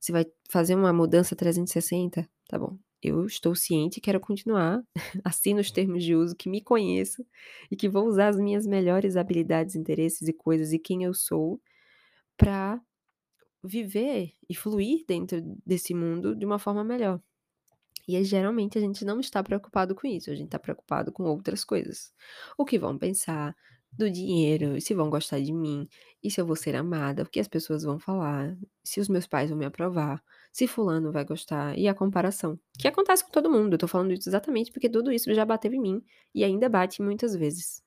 Você 0.01 0.13
vai 0.13 0.27
fazer 0.51 0.75
uma 0.75 0.93
mudança 0.93 1.37
360? 1.37 2.29
Tá 2.49 2.59
bom. 2.59 2.79
Eu 3.03 3.25
estou 3.25 3.55
ciente 3.55 3.99
e 3.99 4.01
quero 4.01 4.21
continuar. 4.21 4.83
Assino 5.25 5.61
os 5.61 5.71
termos 5.71 6.05
de 6.05 6.15
uso 6.15 6.37
que 6.37 6.49
me 6.49 6.61
conheço 6.61 7.25
e 7.71 7.77
que 7.77 7.89
vou 7.89 8.07
usar 8.07 8.29
as 8.29 8.37
minhas 8.37 8.67
melhores 8.67 9.17
habilidades, 9.17 9.75
interesses 9.75 10.29
e 10.29 10.33
coisas 10.33 10.73
e 10.73 10.79
quem 10.79 11.05
eu 11.05 11.15
sou 11.15 11.61
para 12.37 12.81
viver 13.63 14.33
e 14.49 14.55
fluir 14.55 15.05
dentro 15.07 15.41
desse 15.65 15.95
mundo 15.95 16.35
de 16.35 16.45
uma 16.47 16.59
forma 16.59 16.85
melhor. 16.85 17.21
E 18.09 18.23
geralmente 18.25 18.79
a 18.79 18.81
gente 18.81 19.05
não 19.05 19.21
está 19.21 19.43
preocupado 19.43 19.95
com 19.95 20.07
isso, 20.07 20.31
a 20.31 20.35
gente 20.35 20.47
está 20.47 20.59
preocupado 20.59 21.13
com 21.13 21.23
outras 21.25 21.65
coisas. 21.65 22.13
O 22.59 22.65
que 22.65 22.79
vão 22.79 22.99
pensar 22.99 23.55
do 23.93 24.11
dinheiro, 24.11 24.81
se 24.81 24.95
vão 24.95 25.11
gostar 25.11 25.41
de 25.41 25.53
mim, 25.53 25.89
e 26.23 26.31
se 26.31 26.41
eu 26.41 26.47
vou 26.47 26.57
ser 26.57 26.75
amada, 26.77 27.23
o 27.23 27.27
que 27.29 27.41
as 27.41 27.49
pessoas 27.49 27.83
vão 27.83 27.99
falar, 27.99 28.57
se 28.85 29.01
os 29.01 29.09
meus 29.09 29.27
pais 29.27 29.51
vão 29.51 29.59
me 29.59 29.65
aprovar, 29.65 30.23
se 30.53 30.67
fulano 30.67 31.13
vai 31.13 31.25
gostar, 31.25 31.79
e 31.79 31.87
a 31.89 31.95
comparação. 31.95 32.59
Que 32.79 32.89
acontece 32.89 33.25
com 33.25 33.31
todo 33.31 33.51
mundo, 33.51 33.75
eu 33.75 33.79
tô 33.79 33.89
falando 33.89 34.13
isso 34.13 34.29
exatamente 34.29 34.73
porque 34.73 34.89
tudo 34.89 35.13
isso 35.13 35.33
já 35.33 35.45
bateu 35.45 35.73
em 35.73 35.81
mim 35.81 36.03
e 36.35 36.45
ainda 36.45 36.69
bate 36.69 37.03
muitas 37.03 37.35
vezes. 37.37 37.83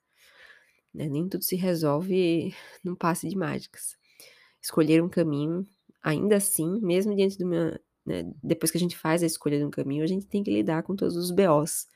Né? 0.93 1.08
Nem 1.10 1.28
tudo 1.28 1.43
se 1.43 1.56
resolve 1.56 2.54
num 2.84 2.95
passe 2.95 3.28
de 3.28 3.36
mágicas. 3.36 3.97
Escolher 4.62 5.04
um 5.04 5.10
caminho, 5.10 5.65
ainda 6.02 6.38
assim, 6.38 6.80
mesmo 6.82 7.15
diante 7.15 7.38
do 7.38 7.45
meu, 7.45 7.78
né, 8.06 8.32
depois 8.43 8.71
que 8.71 8.78
a 8.78 8.80
gente 8.80 8.97
faz 8.97 9.23
a 9.23 9.26
escolha 9.26 9.58
de 9.58 9.65
um 9.65 9.71
caminho, 9.71 10.04
a 10.04 10.08
gente 10.08 10.28
tem 10.28 10.43
que 10.43 10.52
lidar 10.52 10.84
com 10.84 10.95
todos 10.95 11.17
os 11.17 11.32
BOs 11.32 11.88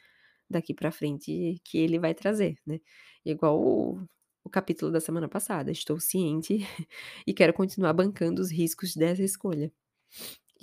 daqui 0.49 0.73
para 0.73 0.91
frente 0.91 1.61
que 1.63 1.77
ele 1.77 1.99
vai 1.99 2.13
trazer, 2.13 2.57
né? 2.65 2.79
Igual 3.25 3.61
o, 3.61 4.01
o 4.43 4.49
capítulo 4.49 4.91
da 4.91 4.99
semana 5.01 5.27
passada. 5.27 5.71
Estou 5.71 5.99
ciente 5.99 6.59
e 7.27 7.33
quero 7.33 7.53
continuar 7.53 7.93
bancando 7.93 8.41
os 8.41 8.51
riscos 8.51 8.95
dessa 8.95 9.23
escolha. 9.23 9.71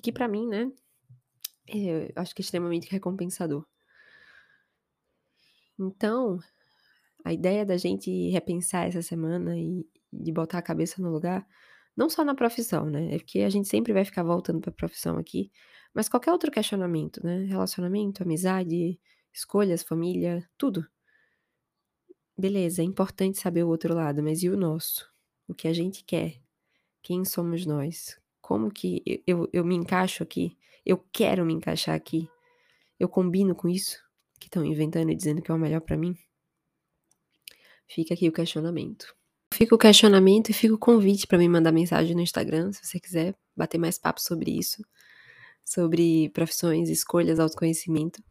Que 0.05 0.13
para 0.13 0.29
mim, 0.29 0.47
né, 0.47 0.71
é, 1.67 2.13
acho 2.15 2.35
que 2.35 2.43
é 2.43 2.45
extremamente 2.45 2.91
recompensador. 2.91 3.67
Então, 5.79 6.39
a 7.25 7.33
ideia 7.33 7.65
da 7.65 7.79
gente 7.79 8.29
repensar 8.29 8.87
essa 8.87 9.01
semana 9.01 9.59
e 9.59 9.89
de 10.13 10.31
botar 10.31 10.59
a 10.59 10.63
cabeça 10.63 11.01
no 11.01 11.11
lugar 11.11 11.47
não 11.97 12.11
só 12.11 12.23
na 12.23 12.35
profissão, 12.35 12.85
né? 12.85 13.15
É 13.15 13.19
porque 13.19 13.41
a 13.41 13.49
gente 13.49 13.67
sempre 13.67 13.95
vai 13.95 14.05
ficar 14.05 14.23
voltando 14.23 14.61
para 14.61 14.69
a 14.69 14.75
profissão 14.75 15.17
aqui, 15.17 15.51
mas 15.95 16.07
qualquer 16.07 16.33
outro 16.33 16.51
questionamento, 16.51 17.25
né? 17.25 17.45
Relacionamento, 17.45 18.23
amizade, 18.23 19.01
escolhas, 19.33 19.83
família, 19.83 20.47
tudo. 20.59 20.87
Beleza, 22.37 22.83
é 22.83 22.85
importante 22.85 23.39
saber 23.39 23.65
o 23.65 23.69
outro 23.69 23.95
lado, 23.95 24.23
mas 24.23 24.43
e 24.43 24.51
o 24.51 24.57
nosso? 24.57 25.11
O 25.49 25.55
que 25.55 25.67
a 25.67 25.73
gente 25.73 26.05
quer? 26.05 26.43
Quem 27.03 27.25
somos 27.25 27.65
nós? 27.65 28.23
Como 28.45 28.71
que 28.71 29.03
eu, 29.27 29.49
eu, 29.55 29.65
me 29.65 29.75
encaixo 29.75 30.23
aqui? 30.23 30.55
Eu 30.85 30.99
quero 31.11 31.47
me 31.47 31.55
encaixar 31.55 31.95
aqui? 31.95 32.29
Eu 33.01 33.09
combino 33.09 33.55
com 33.55 33.71
isso 33.71 33.99
que 34.39 34.49
estão 34.49 34.63
inventando 34.63 35.11
e 35.11 35.15
dizendo 35.15 35.41
que 35.41 35.51
é 35.51 35.55
o 35.55 35.59
melhor 35.59 35.81
para 35.81 35.97
mim? 35.97 36.15
Fica 37.89 38.13
aqui 38.13 38.29
o 38.29 38.33
questionamento. 38.33 39.17
Fica 39.55 39.75
o 39.75 39.79
questionamento 39.79 40.51
e 40.51 40.53
fica 40.53 40.75
o 40.75 40.79
convite 40.79 41.27
para 41.27 41.39
me 41.39 41.49
mandar 41.49 41.73
mensagem 41.73 42.15
no 42.15 42.21
Instagram, 42.21 42.71
se 42.71 42.85
você 42.85 43.01
quiser 43.01 43.35
bater 43.57 43.79
mais 43.79 43.99
papo 43.99 44.21
sobre 44.21 44.51
isso, 44.51 44.85
sobre 45.65 46.29
profissões, 46.29 46.91
escolhas, 46.91 47.41
autoconhecimento. 47.41 48.23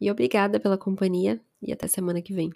E 0.00 0.10
obrigada 0.10 0.58
pela 0.58 0.76
companhia 0.76 1.40
e 1.62 1.72
até 1.72 1.86
semana 1.86 2.20
que 2.20 2.34
vem. 2.34 2.50